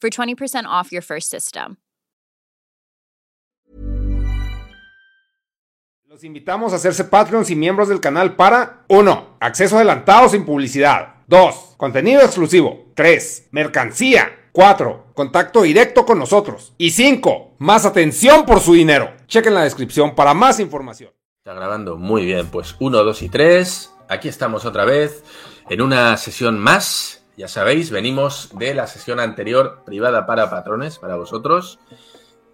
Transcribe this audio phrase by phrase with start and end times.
[0.00, 1.76] for 20% off your first system.
[6.10, 9.36] Los invitamos a hacerse Patreons y miembros del canal para 1.
[9.38, 11.14] Acceso adelantado sin publicidad.
[11.28, 11.76] 2.
[11.76, 12.90] Contenido exclusivo.
[12.96, 13.50] 3.
[13.52, 14.48] Mercancía.
[14.50, 15.12] 4.
[15.14, 16.74] Contacto directo con nosotros.
[16.78, 17.54] Y 5.
[17.58, 19.12] Más atención por su dinero.
[19.28, 21.12] Chequen la descripción para más información.
[21.38, 22.48] Está grabando muy bien.
[22.48, 23.90] Pues 1, 2 y 3.
[24.08, 25.22] Aquí estamos otra vez
[25.68, 27.19] en una sesión más.
[27.40, 31.78] Ya sabéis, venimos de la sesión anterior privada para patrones, para vosotros.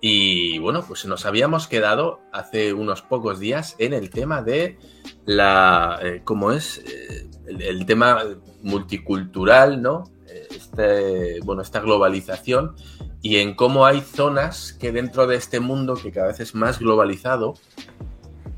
[0.01, 4.79] Y bueno, pues nos habíamos quedado hace unos pocos días en el tema de
[5.25, 5.99] la.
[6.01, 6.85] Eh, ¿Cómo es?
[6.87, 8.23] Eh, el, el tema
[8.63, 10.05] multicultural, ¿no?
[10.29, 12.77] Eh, Este, bueno, esta globalización
[13.23, 16.79] y en cómo hay zonas que dentro de este mundo que cada vez es más
[16.79, 17.55] globalizado,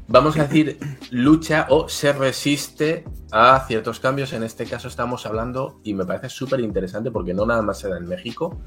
[0.09, 0.79] vamos a decir,
[1.11, 4.33] lucha o se resiste a ciertos cambios.
[4.33, 7.89] En este caso estamos hablando, y me parece súper interesante porque no nada más se
[7.89, 8.59] da en México,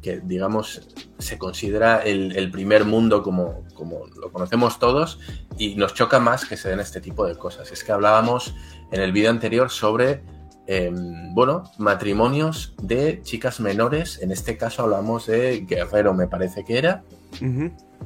[0.00, 0.88] que digamos
[1.18, 5.18] se considera el, primer mundo como, como lo conocemos todos,
[5.58, 7.70] y nos choca más que se den este tipo de cosas.
[7.72, 8.54] Es que hablábamos
[8.92, 10.22] en el vídeo anterior sobre,
[10.68, 10.92] eh,
[11.32, 14.22] bueno, matrimonios de chicas menores.
[14.22, 17.02] En este caso hablamos de Guerrero, me parece que era.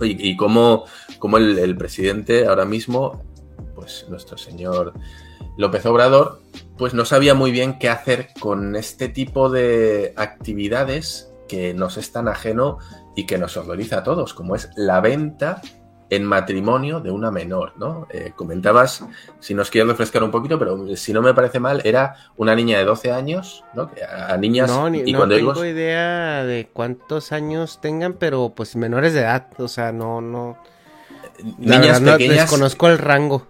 [0.00, 0.84] Y, y cómo,
[1.36, 3.22] el, presidente ahora mismo,
[3.74, 4.94] pues nuestro señor
[5.56, 6.40] López Obrador,
[6.76, 12.12] pues no sabía muy bien qué hacer con este tipo de actividades que nos es
[12.12, 12.78] tan ajeno
[13.16, 15.60] y que nos horroriza a todos, como es la venta
[16.10, 18.06] en matrimonio de una menor, ¿no?
[18.10, 19.04] Eh, comentabas,
[19.40, 22.78] si nos quieres refrescar un poquito, pero si no me parece mal, era una niña
[22.78, 23.90] de 12 años, ¿no?
[24.28, 24.70] A, niñas...
[24.70, 29.20] No, ni, y no cuando tengo idea de cuántos años tengan, pero pues menores de
[29.20, 30.56] edad, o sea, no, no.
[31.58, 33.46] Niñas verdad, no- pequeñas desconozco el rango.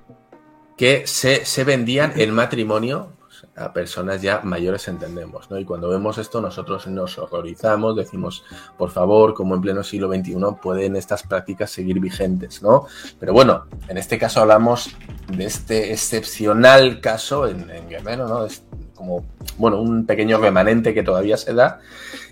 [0.77, 3.13] que se, se vendían en matrimonio
[3.59, 5.59] a personas ya mayores, entendemos, ¿no?
[5.59, 8.45] Y cuando vemos esto, nosotros nos horrorizamos, decimos,
[8.77, 12.87] por favor, como en pleno siglo XXI pueden estas prácticas seguir vigentes, ¿no?
[13.19, 14.91] Pero bueno, en este caso hablamos
[15.29, 18.45] de este excepcional caso en, en Guerrero, ¿no?
[18.45, 18.63] Es
[18.95, 19.25] como,
[19.57, 21.81] bueno, un pequeño remanente que todavía se da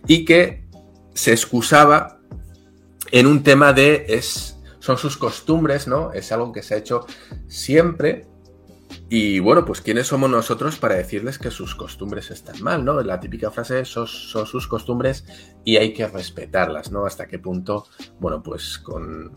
[0.06, 0.64] y que
[1.14, 2.18] se excusaba
[3.10, 4.56] en un tema de es
[4.86, 6.12] son sus costumbres, ¿no?
[6.12, 7.06] Es algo que se ha hecho
[7.48, 8.24] siempre
[9.08, 13.00] y bueno, pues ¿quiénes somos nosotros para decirles que sus costumbres están mal, ¿no?
[13.02, 15.24] La típica frase son, son sus costumbres
[15.64, 17.06] y hay que respetarlas, ¿no?
[17.06, 17.86] Hasta qué punto,
[18.18, 19.32] bueno, pues con,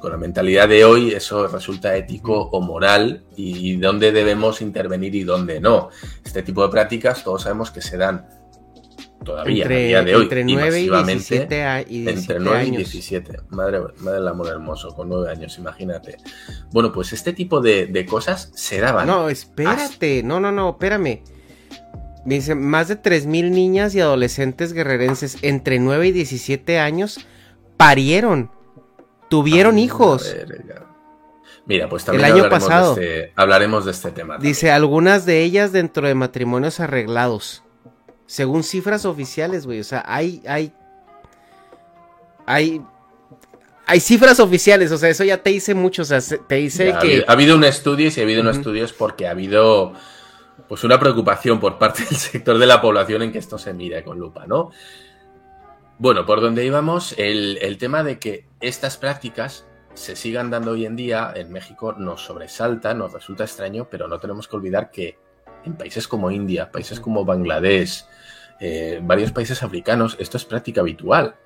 [0.00, 5.22] con la mentalidad de hoy eso resulta ético o moral y dónde debemos intervenir y
[5.22, 5.90] dónde no.
[6.24, 8.26] Este tipo de prácticas todos sabemos que se dan
[9.24, 12.38] todavía a día de hoy entre y 9 y masivamente 17, a- y 17 entre
[12.40, 12.76] 9 y años.
[12.92, 13.40] 17.
[13.50, 16.18] Madre, madre del amor hermoso, con 9 años, imagínate.
[16.70, 19.06] Bueno, pues este tipo de, de cosas se daban.
[19.06, 21.22] No, espérate, no, no, no, espérame.
[22.24, 27.18] Dice, más de 3.000 niñas y adolescentes guerrerenses entre 9 y 17 años
[27.76, 28.50] parieron,
[29.28, 30.34] tuvieron Ah, hijos.
[30.34, 30.86] verga.
[31.66, 32.94] Mira, pues también El año hablaremos, pasado.
[32.94, 34.34] De este, hablaremos de este tema.
[34.34, 34.52] también.
[34.52, 37.62] Dice, algunas de ellas dentro de matrimonios arreglados.
[38.26, 39.80] Según cifras oficiales, güey.
[39.80, 40.72] O sea, hay, hay.
[42.46, 42.82] Hay.
[43.86, 46.88] Hay cifras oficiales, o sea, eso ya te dice mucho, o sea, se- te dice
[46.88, 47.22] Ya, que...
[47.28, 48.56] ha habido un estudio y si ha habido un Ujú.
[48.56, 49.92] estudio es porque ha habido
[50.68, 54.02] pues una preocupación por parte del sector de la población en que esto se mire
[54.02, 54.70] con lupa, ¿no?
[55.98, 60.86] Bueno, por donde íbamos, el, el tema de que estas prácticas se sigan dando hoy
[60.86, 65.18] en día en México nos sobresalta, nos resulta extraño, pero no tenemos que olvidar que
[65.66, 68.06] en países como India, países como Bangladesh,
[68.60, 71.36] eh, varios países africanos, esto es práctica habitual.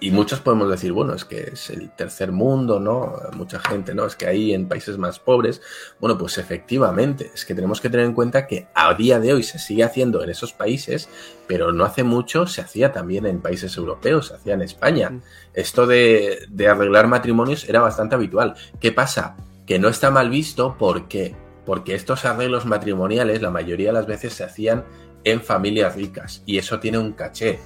[0.00, 3.14] Y muchos podemos decir, bueno, es que es el tercer mundo, ¿no?
[3.32, 4.04] Mucha gente, ¿no?
[4.04, 5.62] Es que ahí en países más pobres,
[5.98, 9.42] bueno, pues efectivamente, es que tenemos que tener en cuenta que a día de hoy
[9.42, 11.08] se sigue haciendo en esos países,
[11.46, 15.10] pero no hace mucho se hacía también en países europeos, se hacía en España.
[15.10, 15.22] Mm.
[15.54, 18.54] Esto de, de arreglar matrimonios era bastante habitual.
[18.80, 19.36] ¿Qué pasa?
[19.66, 21.34] Que no está mal visto porque,
[21.64, 24.84] porque estos arreglos matrimoniales la mayoría de las veces se hacían
[25.24, 27.58] en familias ricas y eso tiene un caché.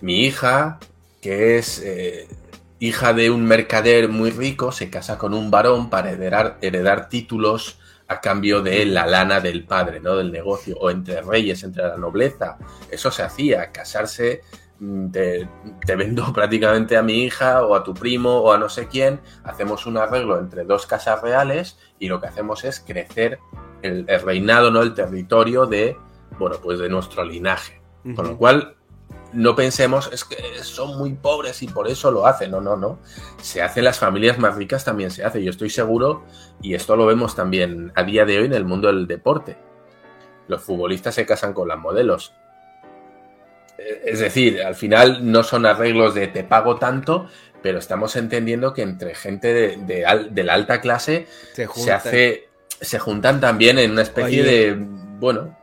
[0.00, 0.78] Mi hija,
[1.20, 2.28] que es eh,
[2.78, 7.78] hija de un mercader muy rico, se casa con un varón para heredar, heredar títulos
[8.08, 10.16] a cambio de la lana del padre, ¿no?
[10.16, 12.58] Del negocio, o entre reyes, entre la nobleza.
[12.90, 14.42] Eso se hacía, casarse,
[14.78, 15.48] mm, te,
[15.96, 19.86] vendo prácticamente a mi hija o a tu primo o a no sé quién, hacemos
[19.86, 23.38] un arreglo entre dos casas reales y lo que hacemos es crecer
[23.82, 24.82] el, el reinado, ¿no?
[24.82, 25.96] El territorio de,
[26.38, 27.80] bueno, pues de nuestro linaje.
[28.14, 28.76] Con lo cual,
[29.32, 32.50] no pensemos, es que son muy pobres y por eso lo hacen.
[32.50, 32.98] No, no, no.
[33.40, 35.42] Se hace en las familias más ricas, también se hace.
[35.42, 36.24] Yo estoy seguro,
[36.60, 39.56] y esto lo vemos también a día de hoy en el mundo del deporte.
[40.48, 42.34] Los futbolistas se casan con las modelos.
[43.78, 47.26] Eh, Es decir, al final no son arreglos de te pago tanto,
[47.62, 52.48] pero estamos entendiendo que entre gente de, de al- de la alta clase Se hace.
[52.80, 54.50] Se juntan también en una especie Oye.
[54.50, 54.76] de.
[54.78, 55.56] Bueno,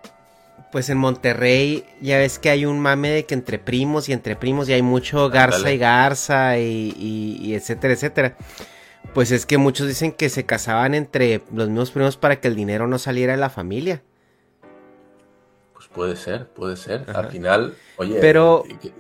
[0.72, 4.36] Pues en Monterrey ya ves que hay un mame de que entre primos y entre
[4.38, 8.38] primos y hay mucho garza y garza y, y- y etcétera, etcétera.
[9.14, 12.56] Pues es que muchos dicen que se casaban entre los mismos primos para que el
[12.56, 14.02] dinero no saliera de la familia.
[15.74, 17.04] Pues puede ser, puede ser.
[17.08, 17.20] Ajá.
[17.20, 18.18] Al final, oye.
[18.22, 18.94] Pero- que-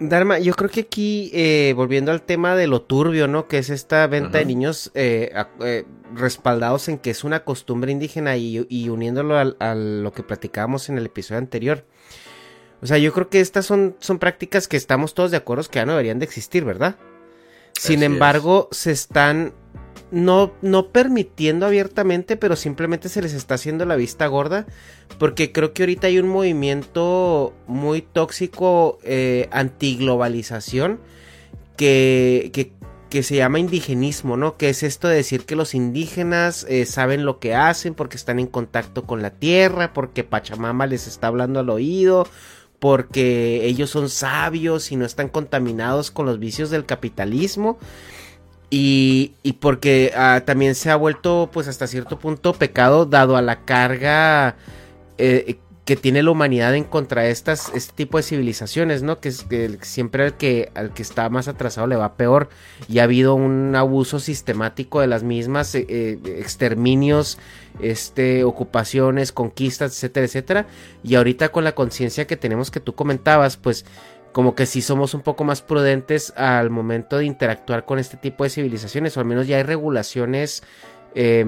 [0.00, 3.46] Dharma, yo creo que aquí, eh, volviendo al tema de lo turbio, ¿no?
[3.48, 7.92] Que es esta venta de niños eh, a- eh, respaldados en que es una costumbre
[7.92, 11.84] indígena y, y uniéndolo a, lo que platicábamos en el episodio anterior.
[12.80, 15.80] O sea, yo creo que estas son, son prácticas que estamos todos de acuerdo que
[15.80, 16.96] ya no deberían de existir, ¿verdad?
[17.78, 18.10] Sin Así es.
[18.10, 19.52] embargo, se están
[20.10, 24.66] no, no permitiendo abiertamente, pero simplemente se les está haciendo la vista gorda.
[25.18, 31.00] Porque creo que ahorita hay un movimiento muy tóxico eh, antiglobalización
[31.76, 32.72] que, que,
[33.10, 34.56] que se llama indigenismo, ¿no?
[34.56, 38.38] Que es esto de decir que los indígenas eh, saben lo que hacen porque están
[38.38, 42.26] en contacto con la tierra, porque Pachamama les está hablando al oído,
[42.78, 47.78] porque ellos son sabios y no están contaminados con los vicios del capitalismo.
[48.70, 53.42] Y, y porque ah, también se ha vuelto, pues hasta cierto punto, pecado dado a
[53.42, 54.56] la carga
[55.18, 55.58] eh,
[55.90, 59.18] que tiene la humanidad en contra de estas, este tipo de civilizaciones, ¿no?
[59.18, 62.48] Que, es, que siempre al que, al que está más atrasado le va peor.
[62.88, 67.38] Y ha habido un abuso sistemático de las mismas, eh, eh, exterminios,
[67.80, 70.66] este, ocupaciones, conquistas, etcétera, etcétera.
[71.02, 73.84] Y ahorita con la conciencia que tenemos que tú comentabas, pues
[74.32, 78.44] como que sí somos un poco más prudentes al momento de interactuar con este tipo
[78.44, 80.62] de civilizaciones, o al menos ya hay regulaciones
[81.14, 81.44] eh,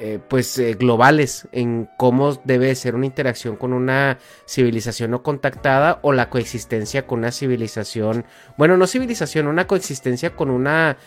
[0.00, 5.98] eh, pues eh, globales en cómo debe ser una interacción con una civilización no contactada
[6.02, 8.24] o la coexistencia con una civilización,
[8.56, 10.98] bueno, no civilización, una coexistencia con una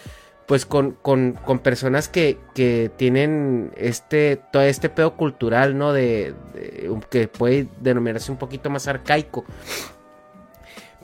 [0.45, 5.93] pues con, con, con personas que, que, tienen este todo este pedo cultural, ¿no?
[5.93, 9.45] De, de, que puede denominarse un poquito más arcaico.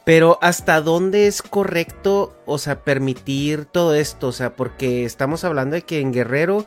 [0.08, 5.76] Pero hasta dónde es correcto, o sea, permitir todo esto, o sea, porque estamos hablando
[5.76, 6.66] de que en Guerrero,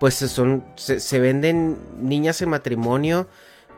[0.00, 3.28] pues son, se, se venden niñas en matrimonio,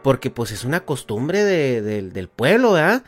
[0.05, 3.03] porque pues es una costumbre de, de, del pueblo, ¿verdad?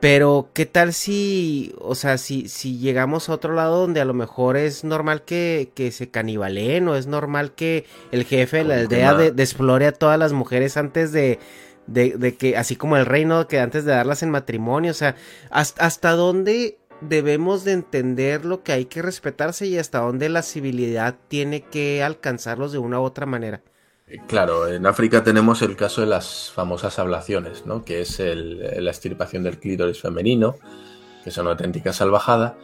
[0.00, 4.14] Pero qué tal si, o sea, si, si llegamos a otro lado donde a lo
[4.14, 8.74] mejor es normal que, que se canibalen o es normal que el jefe de la
[8.76, 11.38] aldea de, desflore a todas las mujeres antes de,
[11.86, 15.16] de, que, así como el reino, que antes de darlas en matrimonio, o sea,
[15.50, 20.42] hasta, hasta dónde debemos de entender lo que hay que respetarse y hasta dónde la
[20.42, 23.62] civilidad tiene que alcanzarlos de una u otra manera.
[24.28, 27.84] Claro, en África tenemos el caso de las famosas ablaciones, ¿no?
[27.84, 30.56] que es el, la extirpación del clítoris femenino,
[31.24, 32.56] que es una auténtica salvajada.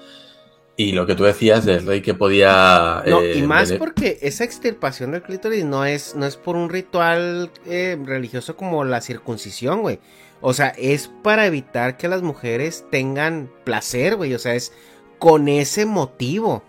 [0.81, 3.03] Y lo que tú decías del rey que podía...
[3.05, 7.51] No, y más porque esa extirpación del clítoris no es, no es por un ritual
[7.67, 9.99] religioso como la circuncisión, güey.
[10.41, 14.35] O sea, es para evitar que las mujeres tengan placer, güey.
[14.35, 14.73] O sea, es
[15.19, 16.63] con ese motivo.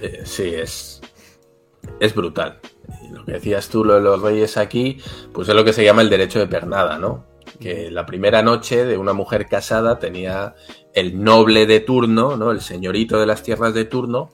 [0.00, 1.02] Eh, sí, es,
[2.00, 2.58] es brutal.
[3.12, 5.02] lo que decías tú, lo de los reyes aquí,
[5.34, 7.26] pues es lo que se llama el derecho de pernada, ¿no?
[7.60, 10.54] Que la primera noche de una mujer casada tenía
[10.92, 12.50] el noble de turno, ¿no?
[12.50, 14.30] El señorito de las tierras de turno,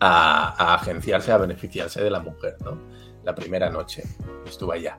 [0.00, 2.78] a, agenciarse, a beneficiarse de la mujer, ¿no?
[3.24, 4.02] La primera noche
[4.46, 4.98] estuvo allá.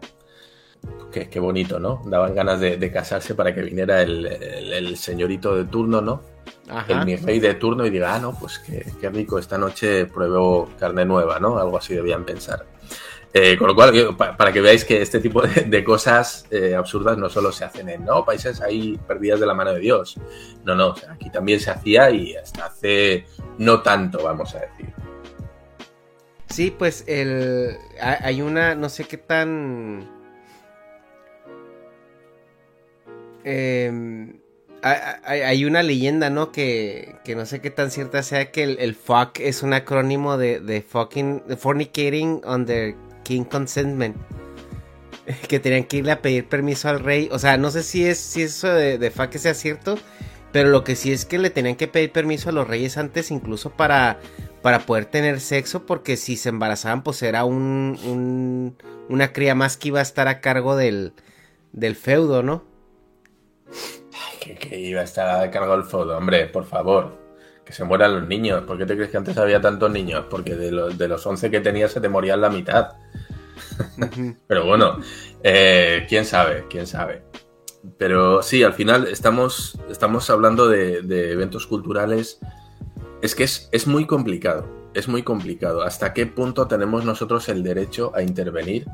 [1.12, 2.01] Qué, bonito, ¿no?
[2.05, 6.22] Daban ganas de, casarse para que viniera el, señorito de turno, ¿no?
[6.88, 10.69] El mi rey de turno y diga, ah, no, pues qué, rico, esta noche pruebo
[10.77, 11.57] carne nueva, ¿no?
[11.57, 12.65] Algo así debían pensar.
[13.37, 17.29] Eh, con lo cual, para que veáis que este tipo de, cosas eh, absurdas no
[17.29, 18.23] solo se hacen en ¿no?
[18.23, 20.15] países ahí perdidas de la mano de Dios.
[20.63, 23.25] No, no, aquí también se hacía y hasta hace
[23.57, 24.93] no tanto, vamos a decir.
[26.47, 30.15] Sí, pues el, hay una, no sé qué tan
[33.45, 34.39] Em,
[34.81, 36.51] hay, una leyenda, ¿no?
[36.51, 41.43] Que, no sé qué tan cierta sea que el, fuck es un acrónimo de, fucking
[41.57, 42.95] fornicating under
[43.25, 44.15] king consentment.
[45.50, 47.29] Que tenían que irle a pedir permiso al rey.
[47.32, 49.98] O sea, no sé si es si eso de, de fuck sea cierto.
[50.51, 53.32] Pero lo que sí es que le tenían que pedir permiso a los reyes antes,
[53.32, 54.20] incluso para,
[54.62, 55.88] para poder tener sexo.
[55.88, 58.77] Porque si se embarazaban, pues era un,
[59.10, 61.13] una cría más que iba a estar a cargo del,
[61.74, 62.63] del feudo, ¿no?
[64.53, 67.25] que, iba a estar a cargo del fodo, hombre, por favor.
[67.65, 68.63] Que se mueran los niños.
[68.65, 70.25] ¿Por qué te crees que antes había tantos niños?
[70.29, 72.93] Porque de los, de los 11 que tenía se te morían la mitad.
[74.48, 75.00] Pero bueno,
[75.43, 77.24] eh, quién sabe, quién sabe.
[77.98, 82.39] Pero sí, al final estamos, estamos hablando de, eventos culturales.
[83.22, 85.81] Es que es, es muy complicado, es muy complicado.
[85.84, 88.86] ¿Hasta qué punto tenemos nosotros el derecho a intervenir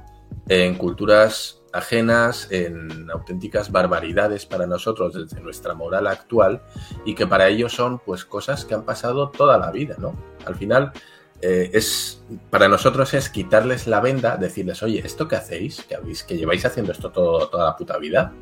[0.47, 6.61] en culturas ajenas, en auténticas barbaridades para nosotros desde nuestra moral actual
[7.05, 10.15] y que para ellos son pues cosas que han pasado toda la vida, ¿no?
[10.45, 10.91] Al final
[11.41, 16.23] eh, es para nosotros es quitarles la venda, decirles, oye, esto que hacéis, que habéis,
[16.23, 18.33] que lleváis haciendo esto todo, toda la puta vida,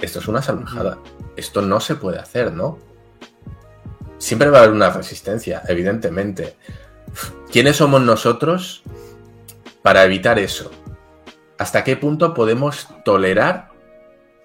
[0.00, 0.98] esto es una salvajada,
[1.36, 2.78] esto no se puede hacer, ¿no?
[4.18, 6.56] Siempre va a haber una resistencia, evidentemente.
[7.50, 8.82] ¿Quiénes somos nosotros
[9.82, 10.70] para evitar eso?
[11.60, 13.68] ¿Hasta qué punto podemos tolerar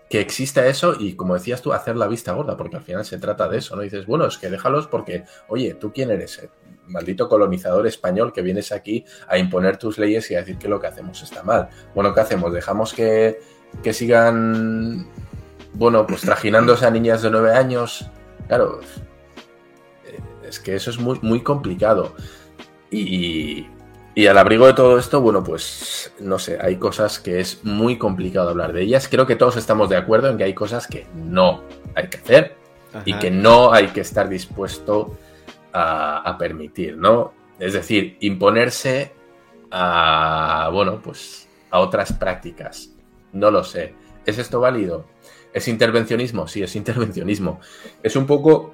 [0.09, 2.57] que exista eso y, como decías tú, hacer la vista gorda?
[2.57, 3.83] Porque al final se trata de eso, ¿no?
[3.83, 6.45] dices, bueno, es que déjalos porque, oye, ¿tú quién eres?
[6.87, 10.81] maldito colonizador español que vienes aquí a imponer tus leyes y a decir que lo
[10.81, 11.69] que hacemos está mal.
[11.95, 12.51] Bueno, ¿qué hacemos?
[12.51, 13.39] ¿Dejamos que,
[13.81, 15.07] que sigan,
[15.73, 18.11] bueno, pues trajinándose a niñas de nueve años?
[18.49, 18.81] Claro,
[20.05, 22.13] eh, es que eso es muy, muy complicado.
[22.91, 23.67] Y,
[24.15, 27.97] y al abrigo de todo esto, bueno, pues no sé, hay cosas que es muy
[27.97, 29.09] complicado hablar de ellas.
[29.09, 32.55] Creo que todos estamos de acuerdo en que hay cosas que no hay que hacer
[33.03, 35.17] y que no hay que estar dispuesto
[35.73, 37.33] a, permitir, ¿no?
[37.59, 39.11] Es decir, imponerse
[39.69, 42.91] a, bueno, pues a otras prácticas.
[43.33, 43.95] No lo sé.
[44.25, 45.05] ¿Es esto válido?
[45.53, 46.47] ¿Es intervencionismo?
[46.47, 47.59] Sí, es intervencionismo.
[48.01, 48.73] Es un poco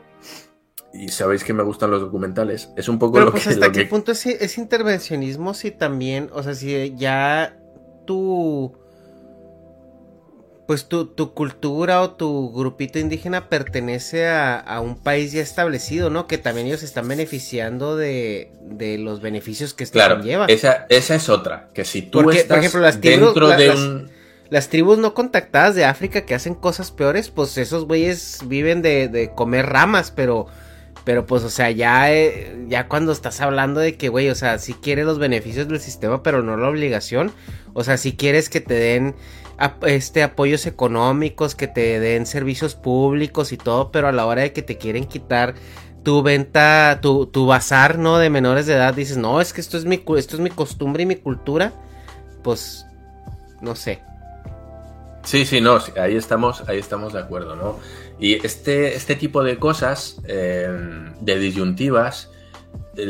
[0.93, 3.49] y sabéis que me gustan los documentales, es un poco lo pues, que...
[3.51, 7.57] ¿Hasta qué punto es, intervencionismo si también, o sea, si ya
[8.05, 8.77] tu...
[10.67, 16.27] Pues tu, cultura o tu grupito indígena pertenece a, un país ya establecido, ¿no?
[16.27, 18.51] Que también ellos están beneficiando de,
[18.99, 20.45] los beneficios que esto claro, lleva.
[20.45, 24.11] Esa, esa es otra, que si tú estás dentro de un...
[24.49, 29.09] Las, tribus no contactadas de África que hacen cosas peores, pues esos güeyes viven de,
[29.09, 30.47] de comer ramas, pero
[31.03, 34.59] pero pues, o sea, ya, eh, ya cuando estás hablando de que, güey, o sea,
[34.59, 37.31] si quieres los beneficios del sistema, pero no la obligación.
[37.73, 39.15] O sea, si quieres que te den
[39.83, 44.53] este apoyos económicos, que te den servicios públicos y todo, pero a la hora de
[44.53, 45.55] que te quieren quitar
[46.03, 48.17] tu venta, tu, tu bazar, ¿no?
[48.17, 51.03] De menores de edad, dices, no, es que esto es mi, esto es mi costumbre
[51.03, 51.73] y mi cultura.
[52.43, 52.85] Pues,
[53.61, 54.01] no sé.
[55.23, 57.77] Sí, sí, no, ahí estamos, ahí estamos de acuerdo, ¿no?
[58.21, 62.29] Y este, este tipo de cosas, em, de disyuntivas,
[62.95, 63.05] se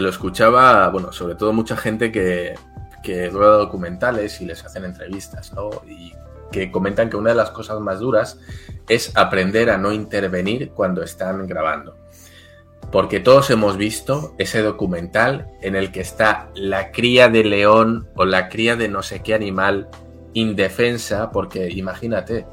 [0.00, 2.54] lo escuchaba, bueno, sobre todo mucha gente que,
[3.02, 5.70] que rueda documentales y les hacen entrevistas, ¿no?
[5.86, 6.12] Y
[6.50, 8.38] que comentan que una de las cosas más duras
[8.88, 11.96] es aprender a no intervenir cuando están grabando.
[12.90, 18.24] Porque todos hemos visto ese documental en el que está la cría de león o
[18.24, 19.88] la cría de no sé qué animal
[20.32, 22.46] indefensa, porque imagínate,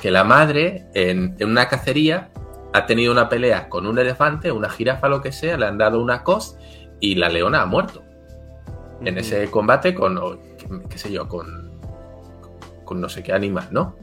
[0.00, 2.30] que la madre en, una cacería
[2.72, 6.00] ha tenido una pelea con un elefante, una jirafa, lo que sea, le han dado
[6.00, 6.56] una cos
[7.00, 8.02] y la leona ha muerto.
[9.04, 10.18] En ese combate con,
[10.88, 11.80] qué, sé yo, con,
[12.84, 13.96] con no sé qué animal, ¿no?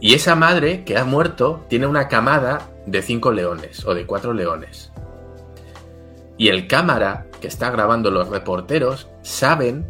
[0.00, 4.32] Y esa madre que ha muerto tiene una camada de cinco leones o de cuatro
[4.32, 4.92] leones.
[6.36, 9.86] Y el cámara que está grabando los reporteros saben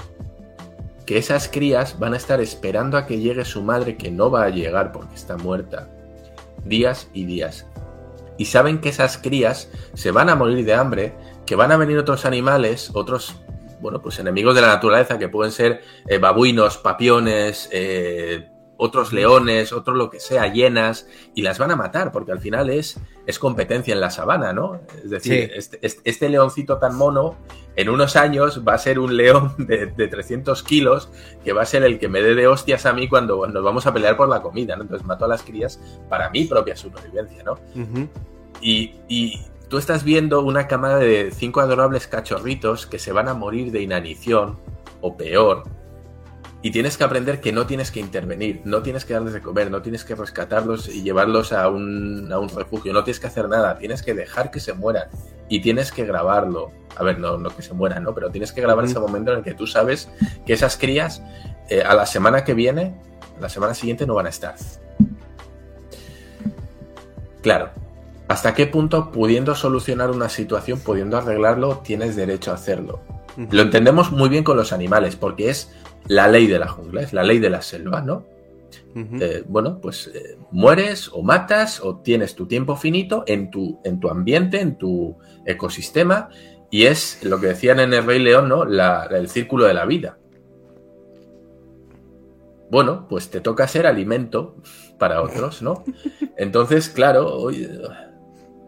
[1.06, 4.44] que esas crías van a estar esperando a que llegue su madre que no va
[4.44, 5.88] a llegar porque está muerta.
[6.64, 7.66] Días y días.
[8.36, 11.14] Y saben que esas crías se van a morir de hambre,
[11.46, 13.36] que van a venir otros animales, otros,
[13.80, 19.72] bueno, pues enemigos de la naturaleza que pueden ser eh, babuinos, papiones, eh, otros leones,
[19.72, 23.38] otros lo que sea, llenas, y las van a matar, porque al final es, es
[23.38, 24.80] competencia en la sabana, ¿no?
[25.02, 27.36] Es decir, este, este, este, leoncito tan mono,
[27.76, 31.10] en unos años va a ser un león de, 300 kilos,
[31.44, 33.86] que va a ser el que me dé de hostias a mí cuando nos vamos
[33.86, 34.82] a pelear por la comida, ¿no?
[34.82, 37.58] Entonces mato a las crías para mi propia supervivencia, ¿no?
[38.60, 43.34] y, y tú estás viendo una camada de cinco adorables cachorritos que se van a
[43.34, 44.58] morir de inanición,
[45.00, 45.64] o peor,
[46.64, 49.70] y tienes que aprender que no tienes que intervenir, no tienes que darles de comer,
[49.70, 53.50] no tienes que rescatarlos y llevarlos a un, a un refugio, no tienes que hacer
[53.50, 55.08] nada, tienes que dejar que se mueran
[55.50, 56.70] y tienes que grabarlo.
[56.96, 58.14] A ver, no, no que se mueran, ¿no?
[58.14, 60.08] Pero tienes que grabar ese momento en el que tú sabes
[60.46, 61.22] que esas crías
[61.68, 62.94] eh, a la semana que viene,
[63.38, 64.54] la semana siguiente no van a estar.
[67.42, 67.72] Claro,
[68.26, 73.02] ¿hasta qué punto pudiendo solucionar una situación, pudiendo arreglarlo, tienes derecho a hacerlo?
[73.50, 75.70] Lo entendemos muy bien con los animales, porque es
[76.08, 78.24] la ley de la jungla, es la ley de la selva, ¿no?
[78.96, 83.98] Eh, bueno, pues eh, mueres o matas o tienes tu tiempo finito en tu, en
[83.98, 86.28] tu ambiente, en tu ecosistema,
[86.70, 88.64] y es lo que decían en el Rey León, ¿no?
[88.64, 90.18] el círculo de la vida.
[92.70, 94.56] Bueno, pues te toca ser alimento
[94.98, 95.84] para otros, ¿no?
[96.36, 97.68] Entonces, claro, hoy,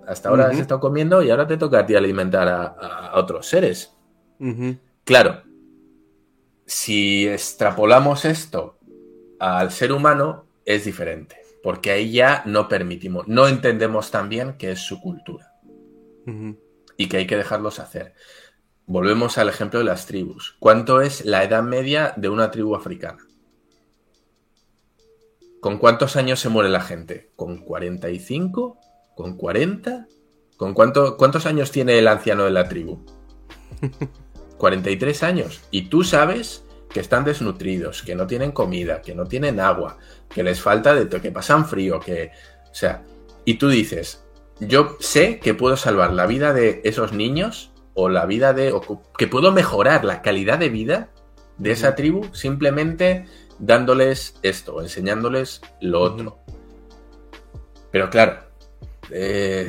[0.06, 3.92] hasta ahora has estado comiendo y ahora te toca a ti alimentar a, otros seres.
[5.04, 5.42] Claro,
[6.66, 8.78] si extrapolamos esto
[9.38, 14.72] al ser humano, es diferente, porque ahí ya no permitimos, no entendemos tan bien qué
[14.72, 15.52] es su cultura
[16.96, 18.14] y que hay que dejarlos hacer.
[18.86, 20.56] Volvemos al ejemplo de las tribus.
[20.58, 23.24] ¿Cuánto es la edad media de una tribu africana?
[25.60, 27.30] ¿Con cuántos años se muere la gente?
[27.36, 28.78] ¿Con 45?
[29.14, 30.06] ¿Con 40?
[30.56, 33.04] ¿Con cuánto, cuántos años tiene el anciano de la tribu?
[34.58, 35.62] 43 años.
[35.70, 40.42] Y tú sabes que están desnutridos, que no tienen comida, que no tienen agua, que
[40.42, 42.30] les falta de todo, que pasan frío, que...
[42.70, 43.02] O sea,
[43.44, 44.24] y tú dices,
[44.60, 48.72] yo sé que puedo salvar la vida de esos niños o la vida de...
[48.72, 51.10] O que puedo mejorar la calidad de vida
[51.58, 53.26] de esa tribu simplemente
[53.58, 56.38] dándoles esto, enseñándoles lo otro.
[57.90, 58.38] Pero claro,
[59.10, 59.68] eh,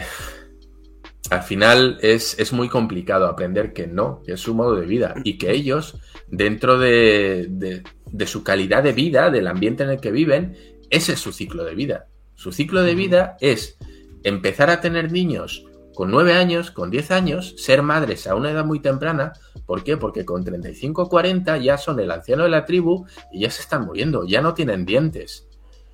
[1.30, 5.14] al final es, es, muy complicado aprender que no, que es su modo de vida
[5.24, 10.12] y que ellos, dentro de, de, su calidad de vida, del ambiente en el que
[10.12, 10.56] viven,
[10.90, 12.08] ese es su ciclo de vida.
[12.36, 13.78] Su ciclo de vida es
[14.24, 18.64] empezar a tener niños con 9 años, con 10 años, ser madres a una edad
[18.64, 19.34] muy temprana.
[19.66, 19.98] ¿Por qué?
[19.98, 23.64] Porque con 35 o 40 ya son el anciano de la tribu y ya se
[23.64, 25.48] están muriendo, ya no tienen dientes,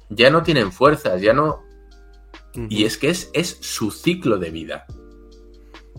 [0.09, 1.61] ya no tienen fuerzas, ya no...
[2.69, 4.85] Y es que es, es su ciclo de vida.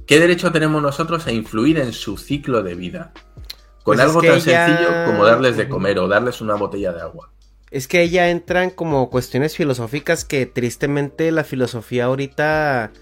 [0.06, 3.12] ¿Qué derecho tenemos nosotros a influir en su ciclo de vida?
[3.82, 7.30] Con pues algo tan sencillo como darles de comer o darles una botella de agua.
[7.70, 12.92] Es que ya entran como cuestiones filosóficas que tristemente la filosofía ahorita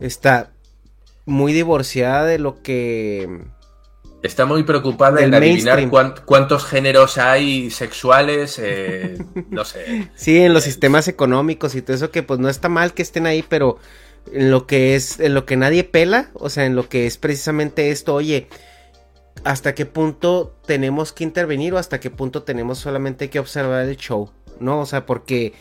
[0.00, 0.52] está
[1.26, 3.44] muy divorciada de lo que...
[4.22, 5.88] Está muy preocupada en adivinar
[6.24, 9.18] cuántos géneros hay sexuales, eh,
[9.50, 10.10] no sé.
[10.16, 13.26] Sí, en los sistemas económicos y todo eso que pues no está mal que estén
[13.26, 13.78] ahí, pero
[14.32, 17.18] en lo que es, en lo que nadie pela, o sea, en lo que es
[17.18, 18.48] precisamente esto, oye,
[19.44, 23.96] hasta qué punto tenemos que intervenir o hasta qué punto tenemos solamente que observar el
[23.96, 24.80] show, ¿no?
[24.80, 25.52] O sea, porque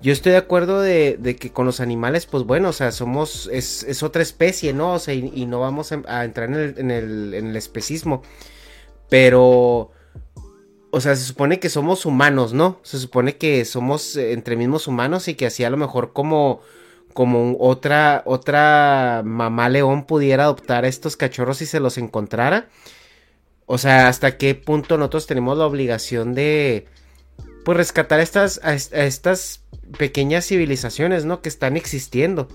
[0.00, 4.02] yo estoy de acuerdo de, que con los animales, pues bueno, o sea, somos, es,
[4.02, 4.94] otra especie, ¿no?
[4.94, 8.22] O sea, y, no vamos a, entrar en el, en, el, en el especismo,
[9.08, 9.90] pero...
[10.96, 12.78] O sea, se supone que somos humanos, ¿no?
[12.84, 16.60] Se supone que somos entre mismos humanos y que así a lo mejor como
[17.14, 22.68] como otra, otra mamá león pudiera adoptar a estos cachorros y se los encontrara.
[23.66, 26.86] O sea, hasta qué punto nosotros tenemos la obligación de,
[27.64, 29.62] pues, rescatar estas, a, estas
[29.96, 31.40] pequeñas civilizaciones, ¿no?
[31.40, 32.48] Que están existiendo.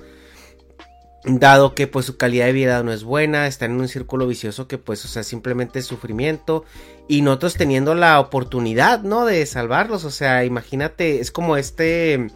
[1.24, 4.68] Dado que, pues, su calidad de vida no es buena, están en un círculo vicioso
[4.68, 6.66] que, pues, o sea, simplemente es sufrimiento.
[7.08, 9.26] Y nosotros teniendo la oportunidad, ¿no?
[9.26, 10.04] De salvarlos.
[10.04, 12.28] O sea, imagínate, es como este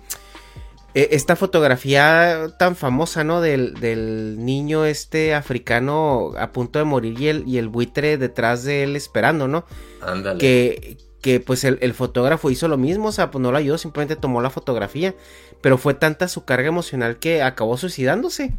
[0.94, 3.42] esta fotografía tan famosa, ¿no?
[3.42, 8.84] Del, niño este africano a punto de morir y el, y el buitre detrás de
[8.84, 9.66] él esperando, ¿no?
[10.02, 10.40] Ándale.
[10.40, 14.16] Que, que pues el, fotógrafo hizo lo mismo, o sea, pues no lo ayudó, simplemente
[14.16, 15.16] tomó la fotografía.
[15.62, 18.52] Pero fue tanta su carga emocional que acabó suicidándose.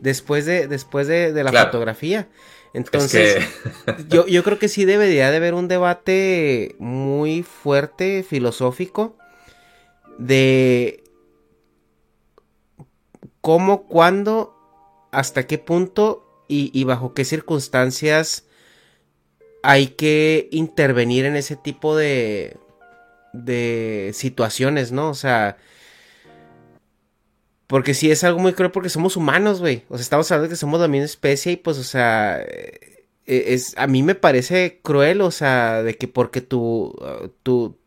[0.00, 2.28] Después de, después de, la fotografía.
[2.74, 3.42] Entonces,
[4.08, 9.16] yo, yo creo que sí debería de haber un debate muy fuerte, filosófico
[10.18, 11.04] de
[13.40, 14.54] cómo, cuándo,
[15.10, 18.44] hasta qué punto y, bajo qué circunstancias
[19.62, 22.56] hay que intervenir en ese tipo de,
[23.32, 25.08] de situaciones, ¿no?
[25.08, 25.56] O sea,
[27.66, 29.84] porque si es algo muy cruel porque somos humanos, güey.
[29.88, 33.54] O sea, estamos hablando de que somos la misma especie y pues, o sea, e,
[33.54, 36.94] es, a mí me parece cruel, o sea, de que porque tu,
[37.42, 37.78] tu,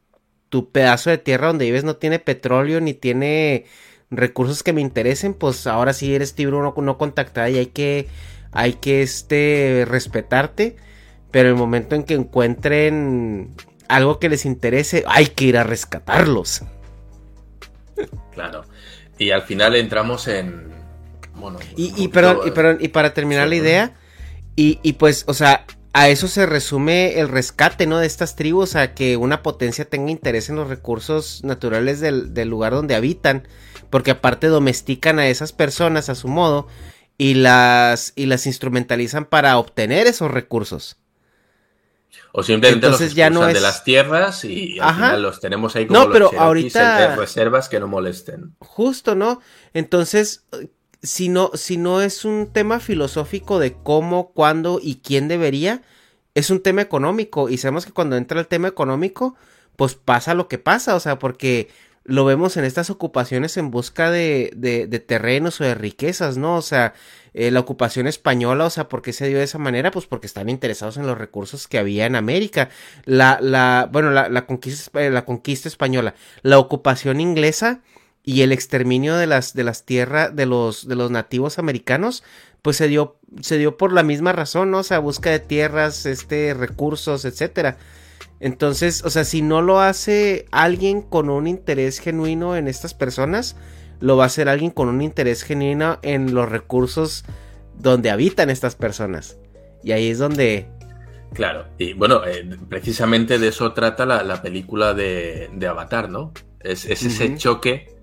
[0.50, 3.66] tu pedazo de tierra donde vives no tiene petróleo ni tiene
[4.10, 8.08] recursos que me interesen, pues ahora sí eres tiburón no, no contactada y hay que,
[8.52, 10.78] hay que este, respetarte.
[11.32, 13.54] Pero el momento en que encuentren
[13.90, 16.64] algo que les interese, hay que ir a rescatarlos.
[18.32, 18.66] Claro.
[19.18, 20.72] Y al final entramos en.
[21.34, 22.42] Bueno, y, y, perdón,
[22.80, 23.96] y, y para terminar la idea,
[24.56, 28.00] y, y pues, o sea, a eso se resume el rescate, ¿no?
[28.00, 32.73] De estas tribus, a que una potencia tenga interés en los recursos naturales del, lugar
[32.73, 33.47] donde habitan,
[33.89, 36.67] porque aparte domestican a esas personas a su modo
[37.17, 40.97] y las, y las instrumentalizan para obtener esos recursos.
[42.32, 45.88] O simplemente Entonces, los ya no de las tierras y al final los tenemos ahí
[45.88, 47.15] como no, pero ahorita...
[47.15, 48.56] reservas que no molesten.
[48.60, 49.41] Justo, ¿no?
[49.73, 50.45] Entonces,
[51.02, 55.82] si no, si no es un tema filosófico de cómo, cuándo y quién debería,
[56.36, 57.50] es un tema económico.
[57.50, 59.36] Y sabemos que cuando entra el tema económico,
[59.76, 61.70] pues pasa lo que pasa, o sea, porque
[62.04, 66.56] lo vemos en estas ocupaciones en busca de, de, terrenos o de riquezas, ¿no?
[66.56, 66.94] O sea,
[67.34, 69.92] eh, la ocupación española, o sea, ¿por qué se dio de esa manera?
[69.92, 72.70] Pues porque están interesados en los recursos que había en América.
[73.04, 76.16] La, la, bueno, la, la conquista, la conquista española.
[76.44, 77.82] La ocupación inglesa
[78.28, 82.26] y el exterminio de las, de las tierras de los, de los nativos americanos,
[82.62, 84.80] pues se dio, se dio por la misma razón, ¿no?
[84.80, 87.78] O sea, busca de tierras, este, recursos, etcétera.
[88.42, 93.56] Entonces, o sea, si no lo hace alguien con un interés genuino en estas personas,
[94.02, 97.24] lo va a hacer alguien con un interés genuino en los recursos
[97.80, 99.38] donde habitan estas personas.
[99.86, 100.68] Y ahí es donde...
[101.34, 106.34] Claro, y bueno, eh, precisamente de eso trata la, película de, Avatar, ¿no?
[106.60, 107.96] Es, ese choque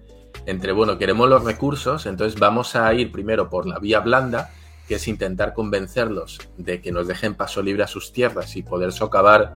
[0.46, 4.50] entre, bueno, queremos los recursos, entonces vamos a ir primero por la vía blanda,
[4.86, 8.92] que es intentar convencerlos de que nos dejen paso libre a sus tierras y poder
[8.92, 9.54] socavar.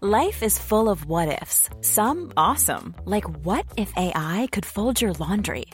[0.00, 1.68] Life is full of what ifs.
[1.80, 5.66] Some awesome, like what if AI could fold your laundry?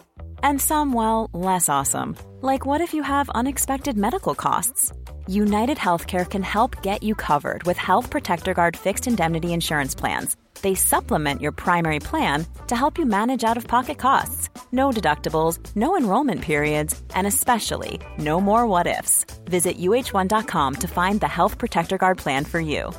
[0.43, 4.93] And some, well, less awesome, like what if you have unexpected medical costs?
[5.27, 10.37] United Healthcare can help get you covered with Health Protector Guard fixed indemnity insurance plans
[10.65, 14.49] they supplement your primary plan to help you manage out of pocket costs.
[14.73, 19.27] No deductibles, no enrollment periods, and especially no more what ifs.
[19.45, 22.93] Visit uh1.com to find the Health Protector Guard plan for you.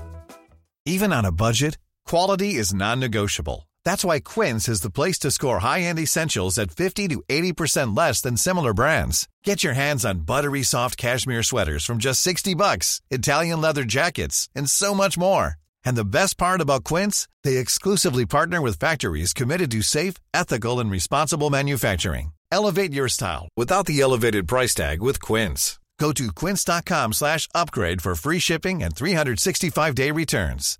[0.85, 3.67] Even on a budget, quality is non negotiable.
[3.83, 7.97] That's why Quince is the place to score high end essentials at 50 to 80%
[7.97, 9.27] less than similar brands.
[9.43, 14.49] Get your hands on buttery soft cashmere sweaters from just 60 bucks, Italian leather jackets,
[14.55, 15.55] and so much more.
[15.85, 20.79] And the best part about Quince, they exclusively partner with factories committed to safe, ethical
[20.79, 22.31] and responsible manufacturing.
[22.51, 25.79] Elevate your style without the elevated price tag with Quince.
[25.99, 30.77] Go to quince.com/upgrade for free shipping and 365-day returns.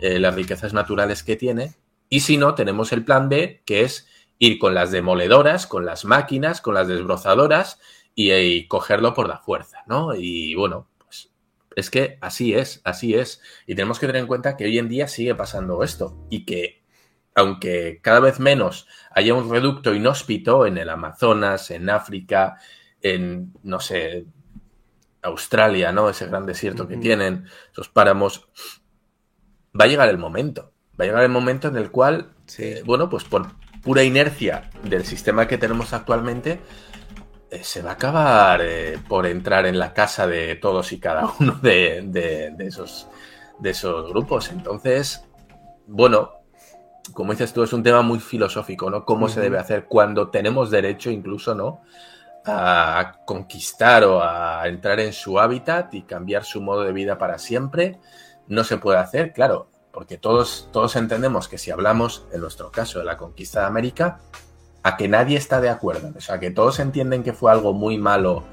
[0.00, 1.74] Eh, las riquezas naturales que tiene
[2.08, 4.06] y si no tenemos el plan B, que es
[4.38, 7.80] ir con las demoledoras, con las máquinas, con las desbrozadoras
[8.14, 10.14] y, y cogerlo por la fuerza, ¿no?
[10.14, 10.86] Y bueno,
[11.78, 13.40] es que así es, así es.
[13.66, 16.82] Y tenemos que tener en cuenta que hoy en día sigue pasando esto y que
[17.34, 22.58] aunque cada vez menos haya un reducto inhóspito en el Amazonas, en África,
[23.00, 24.26] en, no sé,
[25.22, 26.10] Australia, ¿no?
[26.10, 28.48] Ese gran desierto que tienen, esos páramos,
[29.78, 30.72] va a llegar el momento.
[31.00, 33.46] Va a llegar el momento en el cual, eh, bueno, pues por
[33.82, 36.60] pura inercia del sistema que tenemos actualmente,
[37.62, 41.54] se va a acabar eh, por entrar en la casa de todos y cada uno
[41.62, 43.08] de, esos,
[43.58, 44.50] de esos grupos.
[44.50, 45.24] Entonces,
[45.86, 46.32] bueno,
[47.12, 49.04] como dices tú, es un tema muy filosófico, ¿no?
[49.04, 51.80] Cómo se debe hacer cuando tenemos derecho incluso, ¿no?
[52.44, 57.38] A conquistar o a entrar en su hábitat y cambiar su modo de vida para
[57.38, 57.98] siempre.
[58.46, 59.70] No se puede hacer, claro.
[59.92, 64.20] porque todos, todos entendemos que si hablamos, en nuestro caso, de la conquista de América,
[64.82, 66.12] a que nadie está de acuerdo.
[66.16, 68.44] O sea, que todos entienden que fue algo muy malo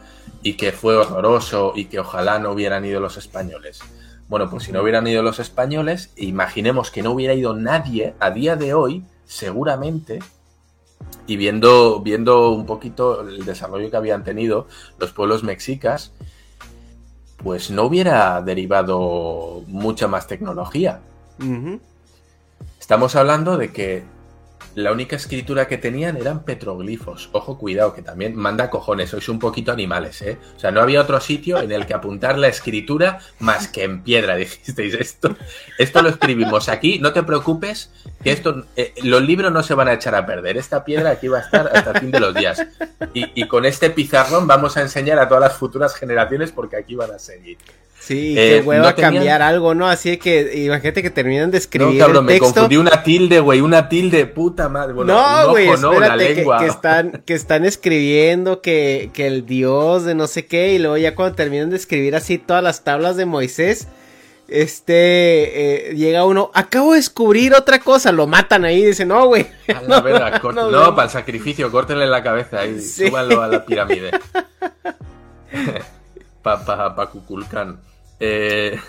[0.42, 3.80] y que fue horroroso y que ojalá no hubieran ido los españoles.
[4.28, 8.32] Bueno, pues si no hubieran ido los españoles, imaginemos que no hubiera ido nadie a
[8.32, 10.20] día de hoy, seguramente,
[11.28, 16.12] y viendo, viendo un poquito el desarrollo que habían tenido los pueblos mexicas,
[17.38, 21.02] pues no hubiera derivado mucha más tecnología.
[22.80, 24.04] Estamos hablando de que
[24.74, 27.30] la única escritura que tenían eran petroglifos.
[27.32, 30.38] Ojo, cuidado, que también manda cojones, sois un poquito animales, ¿eh?
[30.56, 34.02] O sea, no había otro sitio en el que apuntar la escritura más que en
[34.02, 35.36] piedra, dijisteis esto.
[35.78, 37.92] Esto lo escribimos aquí, no te preocupes,
[38.24, 40.58] que esto, eh, los libros no se van a echar a perder.
[40.58, 42.66] Esta piedra aquí va a estar hasta el fin de los días.
[43.14, 47.12] Y, con este pizarrón vamos a enseñar a todas las futuras generaciones porque aquí van
[47.12, 47.58] a seguir.
[48.06, 49.88] Sí, eh, que a cambiar algo, ¿no?
[49.88, 51.96] Así que imagínate que terminan de escribir.
[51.96, 54.94] No, cabrón, me confundí una tilde, güey, una tilde, puta madre.
[54.94, 60.46] no, güey, espérate, que, están, que están escribiendo que, que el dios de no sé
[60.46, 63.88] qué, y luego ya cuando terminan de escribir así todas las tablas de Moisés,
[64.48, 69.26] este, eh, llega uno, acabo de descubrir otra cosa, lo matan ahí, y dicen, no,
[69.26, 69.48] güey.
[69.88, 74.12] No, no, para el sacrificio, córtenle la cabeza ahí, súbanlo a la pirámide.
[76.46, 77.80] Para pa, pa Cuculcán.
[78.20, 78.80] Eh,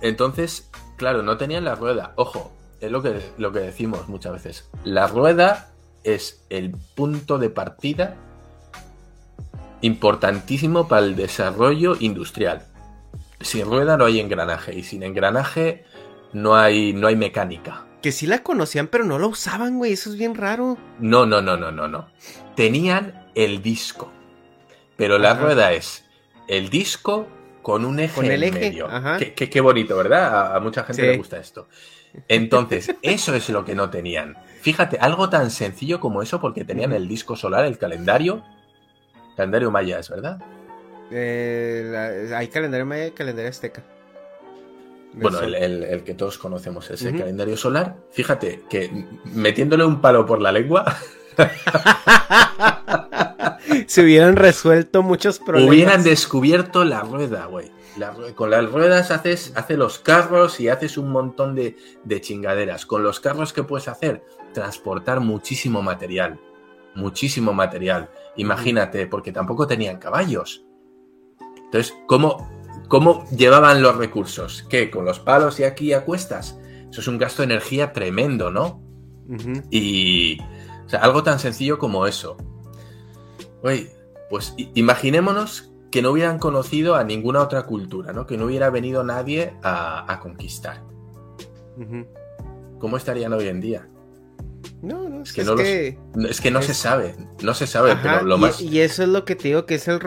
[0.00, 2.12] entonces, claro, no tenían la rueda.
[2.16, 4.70] Ojo, es lo que, lo que decimos muchas veces.
[4.84, 5.70] La rueda
[6.04, 8.16] es el punto de partida
[9.80, 12.66] importantísimo para el desarrollo industrial.
[13.40, 15.84] Sin rueda no hay engranaje y sin engranaje
[16.32, 17.84] no hay, no hay mecánica.
[18.02, 19.92] Que sí la conocían, pero no la usaban, güey.
[19.92, 20.78] Eso es bien raro.
[21.00, 22.08] No, no, no, no, no, no.
[22.54, 24.12] Tenían el disco.
[24.96, 26.04] Pero la rueda es
[26.48, 27.26] el disco
[27.62, 28.88] con un eje, en medio.
[29.34, 30.56] Qué, bonito, ¿verdad?
[30.56, 31.68] A, mucha gente le gusta esto.
[32.28, 34.36] Entonces, eso es lo que no tenían.
[34.60, 38.42] Fíjate, algo tan sencillo como eso, porque tenían el disco solar, el calendario.
[39.36, 40.38] Calendario maya, ¿es verdad?
[41.10, 43.82] Eh, hay calendario maya y calendario azteca.
[45.14, 47.96] Bueno, el, que todos conocemos es el calendario solar.
[48.12, 50.84] Fíjate que metiéndole un palo por la lengua.
[53.86, 55.70] se hubieran resuelto muchos problemas.
[55.70, 57.70] Hubieran descubierto la rueda, güey.
[58.34, 61.76] con las ruedas haces, los carros y haces un montón de,
[62.20, 62.86] chingaderas.
[62.86, 64.24] Con los carros, ¿qué puedes hacer?
[64.52, 66.40] Transportar muchísimo material.
[66.94, 68.10] Muchísimo material.
[68.36, 70.64] Imagínate, porque tampoco tenían caballos.
[71.56, 72.50] Entonces, ¿cómo,
[72.88, 74.64] cómo llevaban los recursos?
[74.68, 74.90] ¿Qué?
[74.90, 76.58] ¿Con los palos y aquí a cuestas?
[76.90, 78.82] Eso es un gasto de energía tremendo, ¿no?
[79.70, 80.38] Y.
[80.86, 82.38] O sea, algo tan sencillo como eso.
[83.62, 83.90] Oye,
[84.30, 88.26] pues imaginémonos que no hubieran conocido a ninguna otra cultura, ¿no?
[88.26, 90.82] Que no hubiera venido nadie a, conquistar.
[92.78, 93.88] ¿Cómo estarían hoy en día?
[94.82, 95.58] No, no, es que, no,
[96.28, 98.60] es que no se sabe, no se sabe, pero lo más...
[98.60, 100.00] Y eso es lo que te digo, que es el,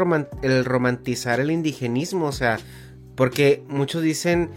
[0.44, 2.60] el romantizar el indigenismo, o sea,
[3.16, 4.52] porque muchos dicen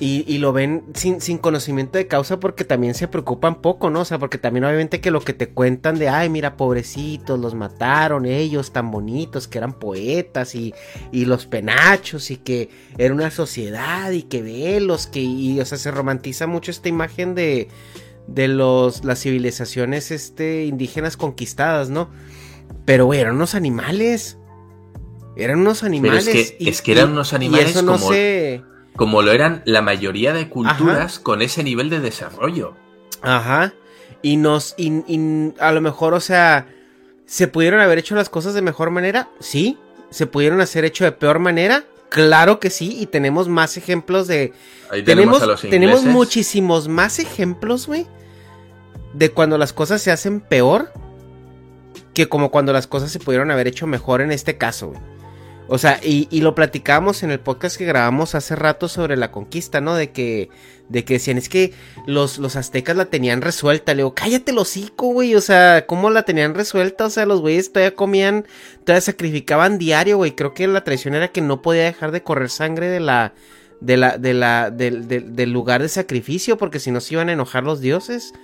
[0.00, 4.00] y, lo ven sin, sin, conocimiento de causa porque también se preocupan poco, ¿no?
[4.00, 7.54] O sea, porque también obviamente que lo que te cuentan de, ay, mira, pobrecitos, los
[7.54, 10.74] mataron ellos tan bonitos, que eran poetas y,
[11.12, 15.78] y los penachos y que era una sociedad y que velos, que, y, o sea,
[15.78, 17.68] se romantiza mucho esta imagen de,
[18.26, 22.10] de los, las civilizaciones este, indígenas conquistadas, ¿no?
[22.84, 24.38] Pero, güey, eran unos animales.
[25.36, 26.26] Eran unos animales.
[26.26, 28.10] es que, es que eran unos animales eso no como
[28.96, 32.74] como lo eran la mayoría de culturas con ese nivel de desarrollo.
[33.22, 33.74] Ajá.
[34.22, 34.74] Y nos.
[34.76, 36.68] Y, a lo mejor, o sea.
[37.26, 39.28] ¿Se pudieron haber hecho las cosas de mejor manera?
[39.40, 39.78] Sí.
[40.10, 41.84] ¿Se pudieron hacer hecho de peor manera?
[42.10, 42.96] Claro que sí.
[43.00, 44.52] Y tenemos más ejemplos de.
[44.90, 48.06] Ahí tenemos, a los tenemos muchísimos más ejemplos, güey.
[49.14, 50.92] De cuando las cosas se hacen peor.
[52.12, 55.13] Que como cuando las cosas se pudieron haber hecho mejor en este caso, güey.
[55.66, 59.32] O sea, y, y, lo platicamos en el podcast que grabamos hace rato sobre la
[59.32, 59.94] conquista, ¿no?
[59.94, 60.50] De que,
[60.90, 61.72] de que decían, es que
[62.06, 63.94] los, los aztecas la tenían resuelta.
[63.94, 65.34] Le digo, cállate el hocico, güey.
[65.34, 67.06] O sea, ¿cómo la tenían resuelta?
[67.06, 68.46] O sea, los güeyes todavía comían,
[68.84, 70.32] todavía sacrificaban diario, güey.
[70.32, 73.32] Creo que la tradición era que no podía dejar de correr sangre de la,
[73.80, 77.64] de la, de la, del lugar de sacrificio, porque si no se iban a enojar
[77.64, 78.34] los dioses.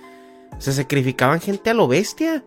[0.57, 2.43] O sea, sacrificaban gente a lo bestia.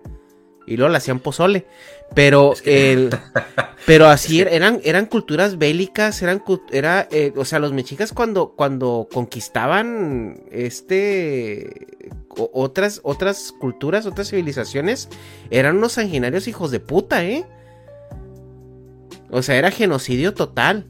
[0.66, 1.66] Y luego la hacían pozole.
[2.14, 3.11] Pero, el,
[3.87, 9.09] pero así eran, eran culturas bélicas, eran, era, eh, o sea, los mexicas cuando, cuando
[9.12, 11.87] conquistaban, este,
[12.29, 15.09] otras, otras culturas, otras civilizaciones,
[15.50, 17.44] eran unos sanguinarios hijos de puta, ¿eh?
[19.31, 20.87] O sea, era genocidio total.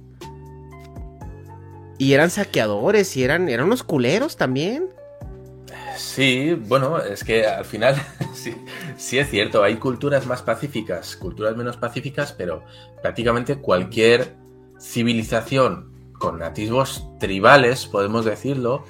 [1.97, 4.91] Y eran saqueadores y eran, eran unos culeros también.
[5.97, 7.97] Sí, bueno, es que al final
[8.35, 8.55] sí,
[8.97, 12.63] sí, es cierto, hay culturas más pacíficas, culturas menos pacíficas, pero
[13.03, 14.37] prácticamente cualquier
[14.81, 18.85] civilización con atisbos tribales, podemos decirlo,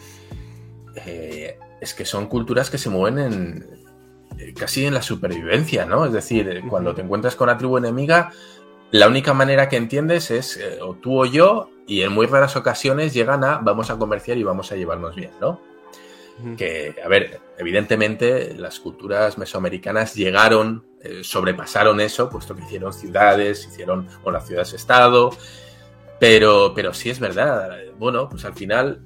[0.95, 3.67] eh, es que son culturas que se mueven en
[4.39, 6.07] eh, casi en la supervivencia, ¿no?
[6.07, 8.33] Es decir, cuando te encuentras con la tribu enemiga,
[8.91, 12.57] la única manera que entiendes es eh, o tú o yo, y en muy raras
[12.57, 15.61] ocasiones llegan a vamos a comerciar y vamos a llevarnos bien, ¿no?
[16.57, 20.85] Que, a ver, evidentemente las culturas mesoamericanas llegaron,
[21.23, 25.31] sobrepasaron eso, puesto que hicieron ciudades, hicieron, o las ciudades-estado,
[26.19, 27.71] pero, pero sí es verdad.
[27.99, 29.01] Bueno, pues al final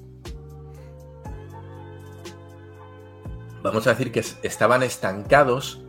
[3.63, 5.83] vamos a decir que estaban estancados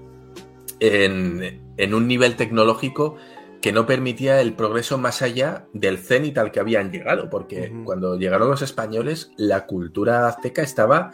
[0.79, 3.17] en, un nivel tecnológico
[3.61, 8.17] que no permitía el progreso más allá del cenit al que habían llegado, porque cuando
[8.17, 11.11] llegaron los españoles, la cultura azteca estaba,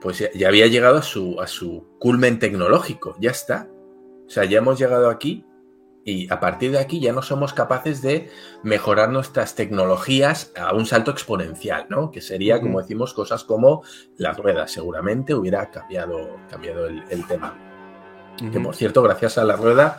[0.00, 3.68] pues ya, había llegado a su, a su culmen tecnológico, ya está.
[4.26, 5.44] O sea, ya hemos llegado aquí
[6.04, 8.30] y a partir de aquí ya no somos capaces de
[8.62, 12.10] mejorar nuestras tecnologías a un salto exponencial, ¿no?
[12.10, 13.82] Que sería, como decimos, cosas como
[14.16, 14.70] las ruedas.
[14.70, 17.56] Seguramente hubiera cambiado, cambiado el, tema.
[18.52, 19.98] Que por cierto, gracias a la rueda,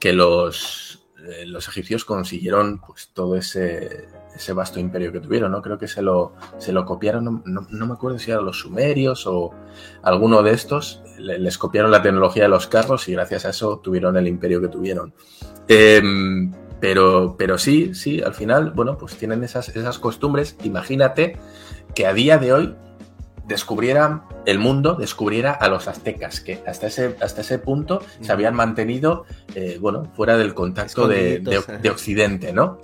[0.00, 1.01] que los,
[1.46, 5.62] los egipcios consiguieron pues todo ese, ese vasto imperio que tuvieron, ¿no?
[5.62, 9.52] Creo que se lo, se lo copiaron, no, me acuerdo si eran los sumerios o
[10.02, 14.16] alguno de estos, les copiaron la tecnología de los carros y gracias a eso tuvieron
[14.16, 15.14] el imperio que tuvieron.
[15.68, 20.56] Em, pero, pero sí, sí, al final, bueno, pues tienen esas, esas costumbres.
[20.64, 21.38] Imagínate
[21.94, 22.74] que a día de hoy
[23.52, 28.54] descubrieran el mundo, descubriera a los aztecas, que hasta ese, hasta ese punto se habían
[28.54, 32.78] mantenido, eh, bueno, fuera del contacto de, de, Occidente, ¿no?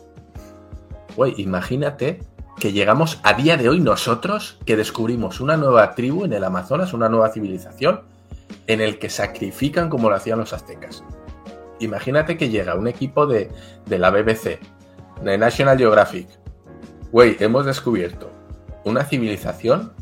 [1.17, 2.21] Güey, imagínate
[2.61, 6.93] que llegamos a día de hoy nosotros, que descubrimos una nueva tribu en el Amazonas,
[6.93, 8.03] una nueva civilización,
[8.67, 11.03] en el que sacrifican como lo hacían los aztecas.
[11.81, 13.51] Imagínate que llega un equipo de,
[13.87, 14.61] la BBC,
[15.23, 16.29] de National Geographic.
[17.13, 18.31] Güey, hemos descubierto
[18.85, 19.93] una civilización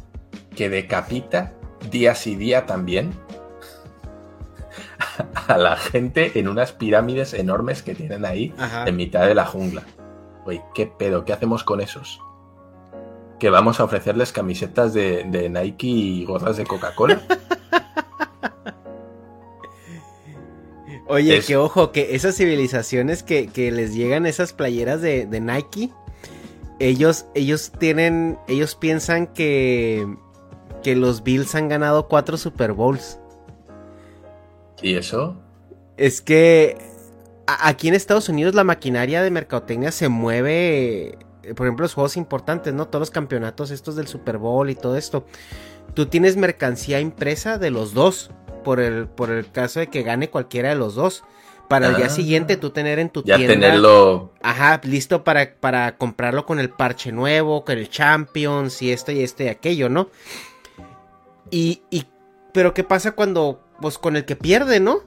[0.56, 1.52] que decapita
[1.90, 3.12] día sí día también
[5.46, 8.52] a la gente en unas pirámides enormes que tienen ahí
[8.86, 9.84] en mitad de la jungla.
[10.44, 11.24] Güey, ¿qué pedo?
[11.24, 12.20] ¿Qué hacemos con esos?
[13.38, 17.20] ¿Que vamos a ofrecerles camisetas de, de Nike y gorras de Coca-Cola?
[21.08, 25.92] Oye, que ojo, que esas civilizaciones que, les llegan esas playeras de, Nike,
[26.80, 30.04] ellos, ellos tienen, ellos piensan que,
[30.86, 33.18] que los Bills han ganado cuatro Super Bowls.
[34.80, 35.36] ¿Y eso?
[35.96, 36.78] Es que
[37.48, 41.18] aquí en Estados Unidos la maquinaria de mercadotecnia se mueve,
[41.56, 42.86] por ejemplo, los juegos importantes, ¿no?
[42.86, 45.26] Todos los campeonatos estos del Super Bowl y todo esto.
[45.94, 48.30] Tú tienes mercancía impresa de los dos
[48.62, 51.24] por el, por el caso de que gane cualquiera de los dos.
[51.68, 52.10] Para el día ah.
[52.10, 53.54] siguiente tú tener en tu ya tienda.
[53.54, 54.30] tenerlo.
[54.40, 59.24] Ajá, listo para, para comprarlo con el parche nuevo, con el Champions y esto y
[59.24, 60.10] esto y aquello, ¿no?
[61.50, 61.82] Y,
[62.52, 65.00] pero ¿qué pasa cuando, pues con el que pierde, ¿no?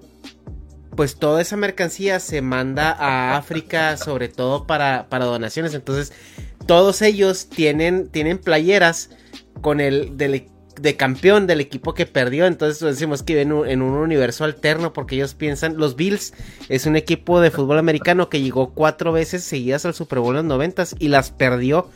[0.95, 5.73] Pues toda esa mercancía se manda a África, sobre todo para, para donaciones.
[5.73, 6.13] Entonces,
[6.65, 9.09] todos ellos tienen, tienen playeras
[9.61, 10.47] con el del
[10.81, 12.45] de campeón del equipo que perdió.
[12.45, 16.33] Entonces decimos que viven en un universo alterno porque ellos piensan, los Bills
[16.69, 20.37] es un equipo de fútbol americano que llegó cuatro veces seguidas al Super Bowl en
[20.37, 21.89] los noventas y las perdió.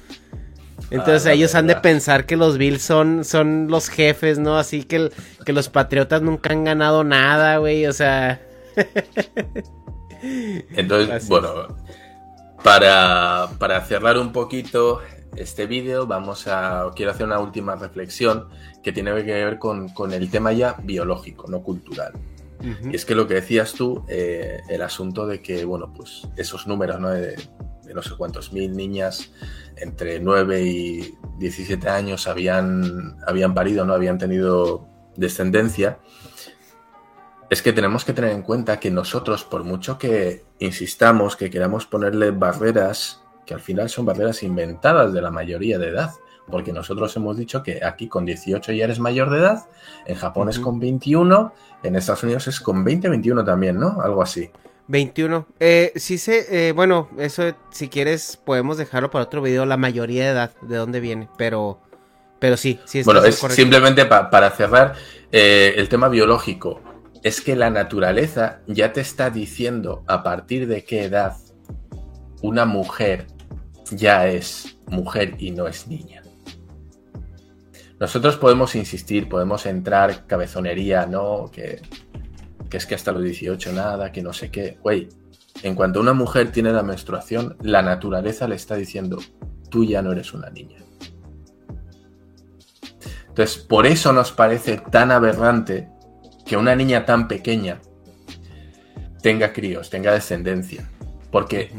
[0.94, 4.58] Entonces ah, ellos han de pensar que los Bills son, son los jefes, ¿no?
[4.58, 5.12] Así que,
[5.44, 7.88] que los Patriotas nunca han ganado nada, güey.
[7.88, 8.40] O sea...
[10.22, 11.76] Entonces, bueno,
[12.64, 15.02] para, para cerrar un poquito
[15.36, 16.92] este vídeo, vamos a.
[16.96, 18.48] Quiero hacer una última reflexión
[18.84, 22.14] que tiene que ver con, el tema ya biológico, no cultural.
[22.90, 26.66] Y es que lo que decías tú, eh, el asunto de que, bueno, pues esos
[26.66, 27.10] números, ¿no?
[27.10, 27.36] De,
[27.94, 29.32] no sé cuántos mil niñas
[29.76, 36.00] entre 9 y 17 años habían, habían parido, no habían tenido descendencia,
[37.50, 41.86] es que tenemos que tener en cuenta que nosotros, por mucho que insistamos, que queramos
[41.86, 46.12] ponerle barreras que al final son barreras inventadas de la mayoría de edad,
[46.50, 49.66] porque nosotros hemos dicho que aquí con 18 ya eres mayor de edad,
[50.06, 51.54] en Japón es con 21,
[51.84, 54.02] en Estados Unidos es con 20, 21 también, ¿no?
[54.02, 54.50] Algo así.
[54.88, 55.48] 21.
[55.60, 60.26] Eh, sí sé, eh, bueno, eso si quieres podemos dejarlo para otro video, la mayoría
[60.26, 61.80] de edad, de dónde viene, pero,
[62.40, 63.04] pero sí, sí.
[63.04, 64.96] Bueno, es simplemente para cerrar
[65.32, 66.82] eh, el tema biológico.
[67.24, 71.38] Es que la naturaleza ya te está diciendo a partir de qué edad
[72.42, 73.28] una mujer
[73.92, 76.22] ya es mujer y no es niña.
[78.00, 81.50] Nosotros podemos insistir, podemos entrar cabezonería, ¿no?
[81.50, 81.82] Que,
[82.74, 84.80] que es que hasta los 18 nada, que no sé qué.
[84.82, 85.08] Güey,
[85.62, 89.20] en cuanto una mujer tiene la menstruación, la naturaleza le está diciendo,
[89.70, 90.80] tú ya no eres una niña.
[93.28, 95.88] Entonces, por eso nos parece tan aberrante
[96.48, 97.80] que una niña tan pequeña
[99.22, 100.90] tenga críos, tenga descendencia.
[101.34, 101.72] Porque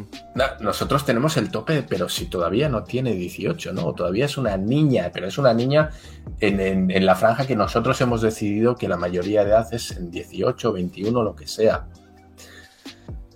[0.58, 3.92] nosotros tenemos el tope, pero si todavía no tiene 18, ¿no?
[3.92, 5.90] Todavía es una niña, pero es una niña
[6.40, 10.72] en, la franja que nosotros hemos decidido que la mayoría de edad es en 18,
[10.72, 11.86] 21, lo que sea.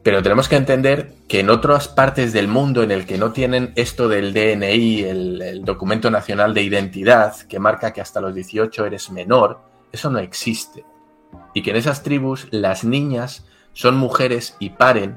[0.02, 3.72] Pero tenemos que entender que en otras partes del mundo en el que no tienen
[3.76, 8.86] esto del DNI, el, el documento nacional de identidad, que marca que hasta los 18
[8.86, 9.60] eres menor,
[9.92, 10.84] eso no existe.
[11.54, 15.16] Y que en esas tribus las niñas son mujeres y paren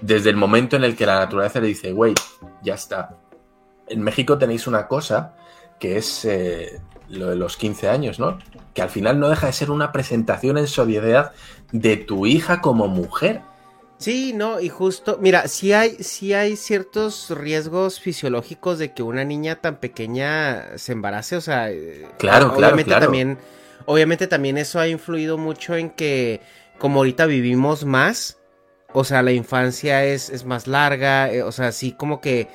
[0.00, 2.14] desde el momento en el que la naturaleza le dice, güey,
[2.62, 3.16] ya está.
[3.88, 5.34] En México tenéis una cosa
[5.78, 8.38] que es eh, lo de los 15 años, ¿no?
[8.74, 11.32] Que al final no deja de ser una presentación en sociedad
[11.72, 13.42] de tu hija como mujer.
[13.98, 19.24] Sí, no, y justo, mira, sí hay, sí hay ciertos riesgos fisiológicos de que una
[19.24, 23.38] niña tan pequeña se embarace, o sea, eh, claro, obviamente claro, también,
[23.84, 26.40] obviamente también eso ha influido mucho en que
[26.78, 28.39] como ahorita vivimos más,
[28.92, 32.48] o sea, la infancia es, es más larga, eh, o sea, sí como que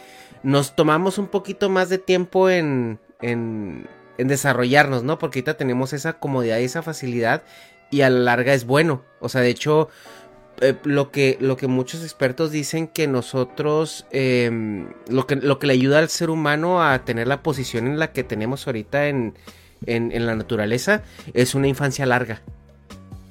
[0.43, 5.17] nos tomamos un poquito más de tiempo en, en, desarrollarnos, ¿no?
[5.17, 7.43] Porque ahorita tenemos esa comodidad y esa facilidad
[7.89, 9.03] y a la larga es bueno.
[9.19, 9.89] O sea, de hecho,
[10.61, 15.67] eh, lo, que, lo que muchos expertos dicen que nosotros, eh, lo, que, lo que
[15.67, 19.35] le ayuda al ser humano a tener la posición en la que tenemos ahorita en,
[19.87, 22.41] en la naturaleza es una infancia larga.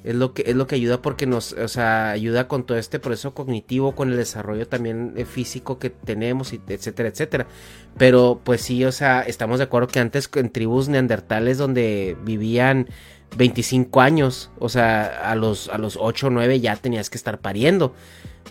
[0.05, 2.99] Es lo que, es lo que ayuda porque nos, o sea, ayuda con todo este
[2.99, 7.47] proceso cognitivo, con el desarrollo también eh, físico que tenemos, etcétera, etcétera.
[7.97, 12.87] Pero pues sí, o sea, estamos de acuerdo que antes en tribus neandertales donde vivían
[13.35, 17.39] 25 años, o sea, a los, a los 8 o 9 ya tenías que estar
[17.39, 17.95] pariendo.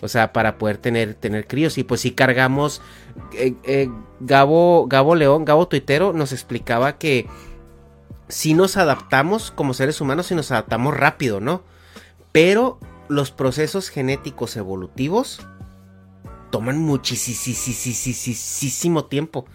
[0.01, 1.77] O sea, para poder tener, tener críos.
[1.77, 2.81] Y pues si cargamos.
[3.33, 3.89] Eh, eh,
[4.19, 7.27] Gabo, Gabo León, Gabo Tuitero, nos explicaba que
[8.27, 11.63] si nos adaptamos como seres humanos y nos adaptamos rápido, ¿no?
[12.31, 15.45] Pero los procesos genéticos evolutivos
[16.51, 19.45] toman muchísimo tiempo.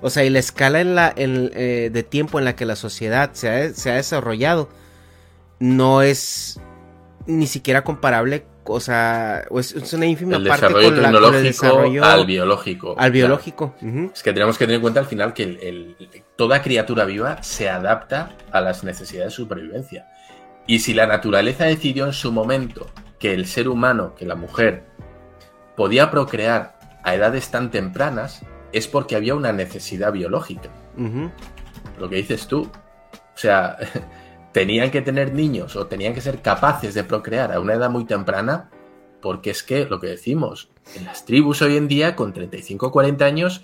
[0.00, 3.30] O sea, y la escala en la, eh, de tiempo en la que la sociedad
[3.32, 4.68] se ha, se ha, desarrollado
[5.58, 6.60] no es
[7.26, 8.46] ni siquiera comparable.
[8.70, 12.94] O sea, es, es una ínfima el parte con, la, con el desarrollo al biológico.
[12.98, 13.74] Al biológico.
[13.78, 13.94] Claro.
[13.94, 14.12] Uh -huh.
[14.12, 15.96] Es que tenemos que tener en cuenta al final que el, el,
[16.36, 20.06] toda criatura viva se adapta a las necesidades de supervivencia.
[20.66, 22.86] Y si la naturaleza decidió en su momento
[23.18, 24.84] que el ser humano, que la mujer,
[25.76, 28.42] podía procrear a edades tan tempranas,
[28.72, 30.68] es porque había una necesidad biológica.
[30.96, 31.30] Uh -huh.
[31.98, 32.62] Lo que dices tú.
[32.62, 33.76] O sea,
[34.52, 38.04] tenían que tener niños o tenían que ser capaces de procrear a una edad muy
[38.04, 38.70] temprana,
[39.20, 42.92] porque es que lo que decimos, en las tribus hoy en día, con 35 o
[42.92, 43.62] 40 años,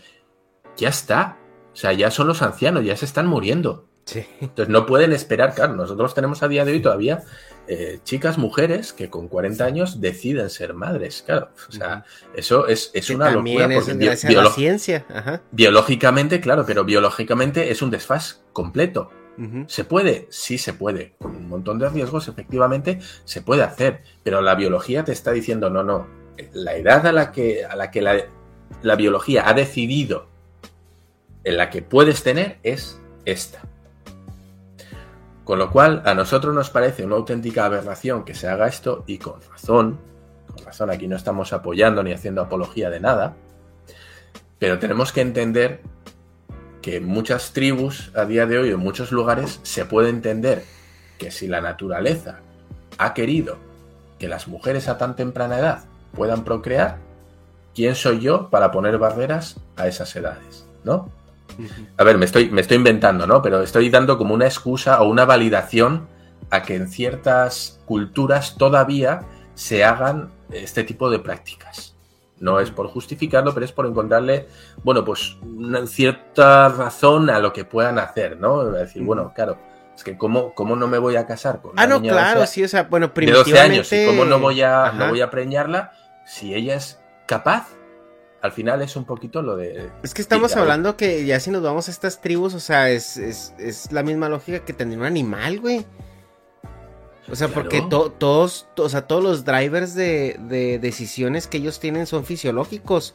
[0.77, 1.39] ya está.
[1.73, 3.87] O sea, ya son los ancianos, ya se están muriendo.
[4.05, 4.27] Sí.
[4.41, 7.25] Entonces no pueden esperar, claro, nosotros tenemos a día de hoy todavía
[7.67, 11.51] eh, chicas, mujeres que con 40 años deciden ser madres, claro.
[11.69, 12.05] O sea,
[12.35, 13.75] eso es, es una locura.
[13.75, 15.07] Es gracias a la ciencia.
[15.09, 15.43] Ajá.
[15.51, 19.11] Biológicamente, claro, pero biológicamente es un desfaz completo.
[19.67, 20.27] ¿Se puede?
[20.31, 21.15] Sí se puede.
[21.19, 24.03] Con un montón de riesgos, efectivamente, se puede hacer.
[24.23, 26.07] Pero la biología te está diciendo, no, no.
[26.53, 28.17] La edad a la que, a la, que la,
[28.83, 30.29] la biología ha decidido
[31.45, 33.63] en la que puedes tener es esta.
[35.45, 39.19] Con lo cual, a nosotros nos parece una auténtica aberración que se haga esto y
[39.19, 40.01] con razón,
[40.47, 43.37] con razón, aquí no estamos apoyando ni haciendo apología de nada,
[44.59, 45.83] pero tenemos que entender
[46.85, 50.65] que en muchas tribus a día de hoy, en muchos lugares, se puede entender
[51.17, 52.41] que si la naturaleza
[52.99, 53.57] ha querido
[54.19, 56.99] que las mujeres a tan temprana edad puedan procrear,
[57.75, 60.67] ¿quién soy yo para poner barreras a esas edades?
[60.85, 61.09] ¿No?
[61.97, 63.41] A ver, me estoy, me estoy inventando, ¿no?
[63.41, 66.07] Pero estoy dando como una excusa o una validación
[66.51, 69.23] a que en ciertas culturas todavía
[69.55, 71.94] se hagan este tipo de prácticas.
[72.41, 74.49] No es por justificarlo, pero es por encontrarle,
[74.83, 78.65] bueno, pues una cierta razón a lo que puedan hacer, ¿no?
[78.65, 79.57] decir, bueno, claro,
[79.95, 82.41] es que cómo, cómo no me voy a casar con una Ah, no, niña claro,
[82.41, 84.07] de, sí, o sea, bueno, de 12 años y primitivamente...
[84.07, 85.93] cómo no voy a, no voy a preñarla
[86.27, 87.69] si ella es capaz.
[88.43, 89.91] Al final es un poquito lo de...
[90.03, 93.17] Es que estamos hablando que ya si nos vamos a estas tribus, o sea, es,
[93.17, 95.87] es, es la misma lógica que tener un animal, güey.
[97.31, 97.63] O sea, Claro.
[97.63, 102.07] porque to- todos, to- o sea, todos los drivers de, de decisiones que ellos tienen
[102.07, 103.15] son fisiológicos.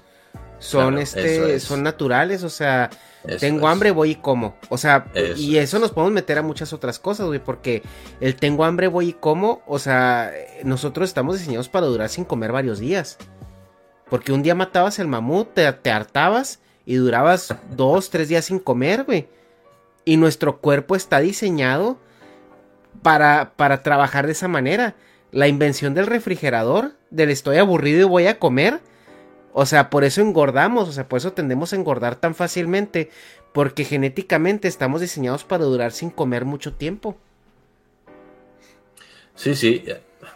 [0.60, 1.64] son Claro, este es.
[1.64, 2.90] son naturales, o sea,
[3.26, 3.72] Eso tengo es.
[3.72, 4.58] hambre, voy y como.
[4.68, 7.82] O sea, Eso y eso nos podemos meter a muchas otras cosas, güey, porque
[8.20, 10.34] el tengo hambre, voy y como, o sea,
[10.66, 13.18] nosotros estamos diseñados para durar sin comer varios días.
[14.10, 18.60] Porque un día matabas el mamut, te, te hartabas y durabas dos, tres días sin
[18.60, 19.28] comer, güey.
[20.04, 21.98] Y nuestro cuerpo está diseñado
[23.02, 24.96] para, para trabajar de esa manera.
[25.32, 28.80] La invención del refrigerador, del estoy aburrido y voy a comer.
[29.54, 33.10] O sea, por eso engordamos, o sea, por eso tendemos a engordar tan fácilmente.
[33.54, 37.18] Porque genéticamente estamos diseñados para durar sin comer mucho tiempo.
[39.36, 39.84] Sí, sí.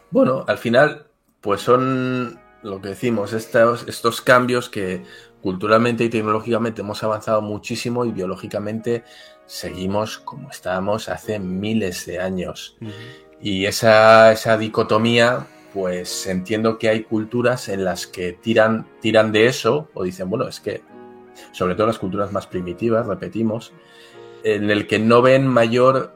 [0.10, 1.08] Bueno, al final,
[1.42, 5.04] pues son lo que decimos, estos, estos cambios que
[5.42, 9.04] culturalmente y tecnológicamente hemos avanzado muchísimo y biológicamente
[9.46, 12.78] seguimos como estábamos hace miles de años.
[13.42, 19.48] Y esa, esa dicotomía, pues entiendo que hay culturas en las que tiran, tiran de
[19.48, 20.82] eso o dicen, bueno, es que,
[21.52, 23.74] sobre todo las culturas más primitivas, repetimos,
[24.44, 26.14] en el que no ven mayor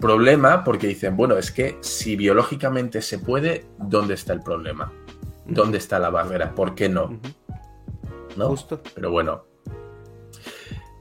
[0.00, 4.92] problema porque dicen, bueno, es que si biológicamente se puede, ¿dónde está el problema?
[5.46, 6.54] ¿Dónde está la barrera?
[6.54, 7.20] ¿Por qué no?
[8.36, 8.48] ¿No?
[8.48, 8.80] Justo.
[8.94, 9.44] Pero bueno,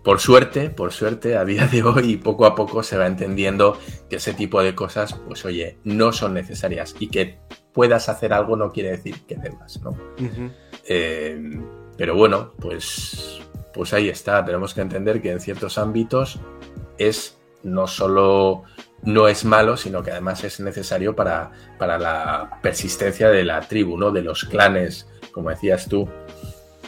[0.03, 3.77] por suerte, por suerte, a día de hoy, poco a poco se va entendiendo
[4.09, 7.39] que ese tipo de cosas, pues oye, no son necesarias y que
[7.73, 9.95] puedas hacer algo no quiere decir que debas, ¿no?
[10.87, 11.39] Eh,
[11.97, 13.41] pero bueno, pues,
[13.73, 14.43] pues ahí está.
[14.43, 16.39] Tenemos que entender que en ciertos ámbitos
[16.97, 18.63] es no solo
[19.03, 23.97] no es malo, sino que además es necesario para, para la persistencia de la tribu,
[23.97, 24.11] ¿no?
[24.11, 26.09] De los clanes, como decías tú,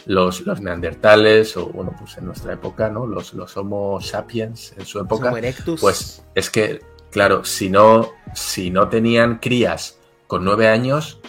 [0.06, 3.06] los, los neandertales, o bueno, pues en nuestra época, ¿no?
[3.06, 5.28] Los, los Homo sapiens en su época.
[5.28, 5.80] Homo erectus.
[5.80, 6.80] Pues es que,
[7.10, 11.20] claro, si no, si no tenían crías con nueve años,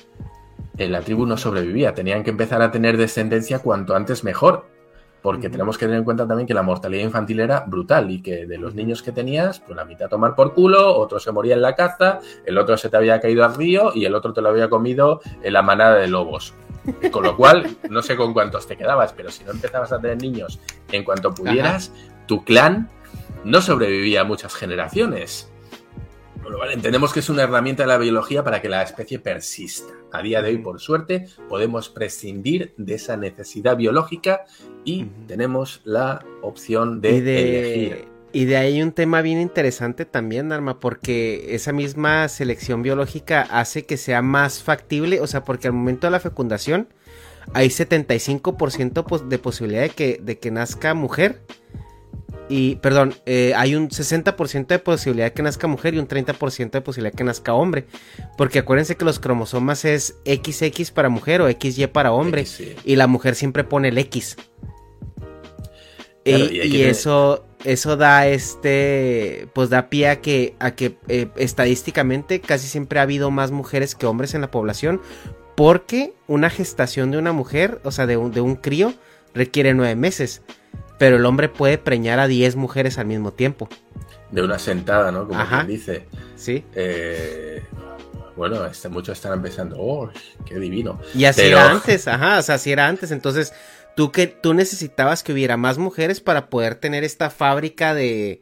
[0.78, 1.93] eh, la tribu no sobrevivía.
[1.93, 4.71] Tenían que empezar a tener descendencia cuanto antes mejor.
[5.21, 8.45] Porque tenemos que tener en cuenta también que la mortalidad infantil era brutal y que
[8.45, 11.61] de los niños que tenías, pues la mitad tomar por culo, otro se moría en
[11.61, 14.49] la caza, el otro se te había caído al río y el otro te lo
[14.49, 16.53] había comido en la manada de lobos.
[17.11, 20.21] Con lo cual, no sé con cuántos te quedabas, pero si no empezabas a tener
[20.21, 20.59] niños
[20.91, 21.91] en cuanto pudieras,
[22.27, 22.89] tu clan
[23.43, 25.49] no sobrevivía a muchas generaciones.
[26.41, 29.19] Con lo cual, entendemos que es una herramienta de la biología para que la especie
[29.19, 29.93] persista.
[30.11, 34.43] A día de hoy, por suerte, podemos prescindir de esa necesidad biológica
[34.84, 38.12] y tenemos la opción de, elegir.
[38.34, 43.86] Y de ahí un tema bien interesante también, Arma, porque esa misma selección biológica hace
[43.86, 46.88] que sea más factible, o sea, porque al momento de la fecundación
[47.53, 51.41] hay 75% pos- de posibilidad de que, de que nazca mujer.
[52.49, 56.71] Y, perdón, eh, hay un 60% de posibilidad de que nazca mujer y un 30%
[56.71, 57.86] de posibilidad de que nazca hombre.
[58.38, 62.45] Porque acuérdense que los cromosomas es XX para mujer o XY para hombre.
[62.84, 64.36] Y la mujer siempre pone el X.
[66.25, 72.41] Claro, y eso, eso da este, pues da pie a que, a que eh, estadísticamente
[72.41, 75.01] casi siempre ha habido más mujeres que hombres en la población.
[75.55, 78.93] Porque una gestación de una mujer, o sea, de un, de un crío,
[79.34, 80.41] requiere nueve meses.
[80.97, 83.68] Pero el hombre puede preñar a 10 mujeres al mismo tiempo.
[84.32, 85.28] De una sentada, ¿no?
[85.28, 85.57] Como Ajá.
[85.66, 86.07] quien dice.
[86.36, 86.64] ¿Sí?
[86.76, 87.64] Eh,
[88.36, 90.09] bueno, este, muchos están pensando, oh,
[90.45, 90.99] qué divino.
[91.14, 93.11] Y así Pero- era antes, ajá, o sea, así era antes.
[93.11, 93.53] Entonces,
[93.95, 98.41] tú que tú necesitabas que hubiera más mujeres para poder tener esta fábrica de,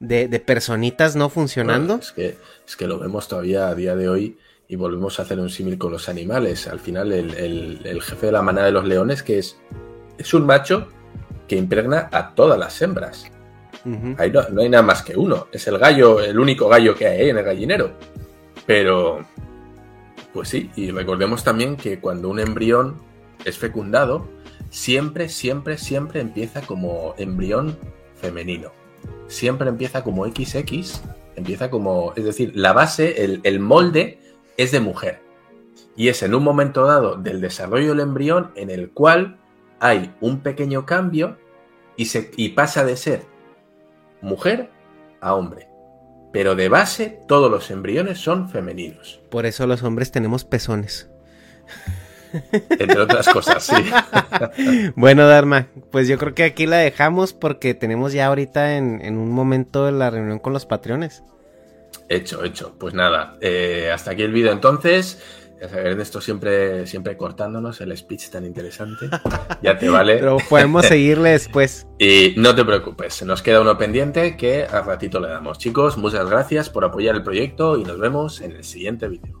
[0.00, 1.98] de, de personitas no funcionando.
[1.98, 2.36] Bueno, es, que,
[2.66, 4.38] es que lo vemos todavía a día de hoy
[4.68, 6.66] y volvemos a hacer un símil con los animales.
[6.66, 9.56] Al final, el, el- el jefe de la manada de los leones, que es,
[10.18, 10.88] es un macho
[11.46, 13.30] que impregna a todas las hembras.
[14.18, 15.46] Ahí no, no hay nada más que uno.
[15.52, 17.92] Es el gallo, el único gallo que hay en el gallinero.
[18.66, 19.24] Pero,
[20.32, 23.00] pues sí, y recordemos también que cuando un embrión
[23.44, 24.28] es fecundado,
[24.76, 27.78] siempre, siempre, siempre empieza como embrión
[28.14, 28.72] femenino.
[29.26, 31.00] Siempre empieza como XX,
[31.34, 34.18] empieza como, es decir, la base, el, molde
[34.58, 35.22] es de mujer.
[35.96, 39.38] Y es en un momento dado del desarrollo del embrión en el cual
[39.80, 41.38] hay un pequeño cambio
[41.96, 42.06] y,
[42.36, 43.24] y pasa de ser
[44.20, 44.70] mujer
[45.22, 45.68] a hombre.
[46.34, 49.22] Pero de base todos los embriones son femeninos.
[49.30, 51.08] Por eso los hombres tenemos pezones.
[52.70, 53.74] Entre otras cosas, sí.
[54.96, 59.16] Bueno, Dharma, pues yo creo que aquí la dejamos porque tenemos ya ahorita en, en
[59.16, 61.22] un momento la reunión con los patrones.
[62.08, 62.74] Hecho, hecho.
[62.78, 65.22] Pues nada, eh, hasta aquí el vídeo entonces.
[65.60, 69.08] Ya sabes, Ernesto siempre, siempre cortándonos el speech tan interesante.
[69.62, 70.16] Ya te vale.
[70.20, 71.86] Pero podemos seguirle después.
[71.98, 75.58] Y no te preocupes, nos queda uno pendiente que al ratito le damos.
[75.58, 79.40] Chicos, muchas gracias por apoyar el proyecto y nos vemos en el siguiente vídeo.